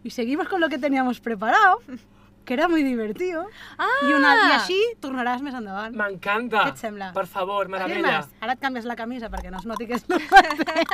[0.03, 1.82] y seguimos con lo que teníamos preparado,
[2.49, 3.44] que era muy divertido,
[3.76, 3.86] Ah!
[4.09, 5.92] i, una, i així tornaràs més endavant.
[6.01, 6.62] M'encanta.
[6.64, 7.11] Què et sembla?
[7.12, 7.99] Per favor, meravella.
[8.01, 8.30] Firmes?
[8.40, 10.88] Ara et canvies la camisa perquè no es noti que és el mateix.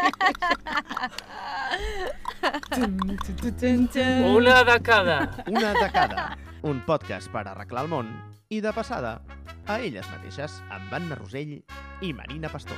[4.34, 5.30] Una de cada.
[5.46, 6.36] Una de cada.
[6.62, 8.10] Un podcast per arreglar el món
[8.48, 9.20] i, de passada,
[9.66, 11.60] a elles mateixes, amb Anna Rosell
[12.02, 12.76] i Marina Pastor.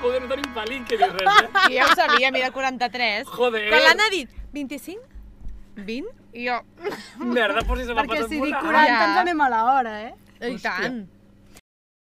[0.00, 1.64] Joder, no tenim pel·lín que dir res, eh?
[1.70, 3.28] I ja ho sabia, mira, 43.
[3.36, 3.66] Joder.
[3.68, 5.02] Quan l'Anna ha dit 25,
[5.76, 6.08] 20,
[6.40, 6.56] i jo...
[7.20, 8.70] Merda, pues si se m'ha perquè passat si dic volant.
[8.70, 9.00] 40 Ja.
[9.10, 10.14] ens anem a la hora, eh?
[10.40, 10.72] I Hòstia.
[10.80, 11.02] tant.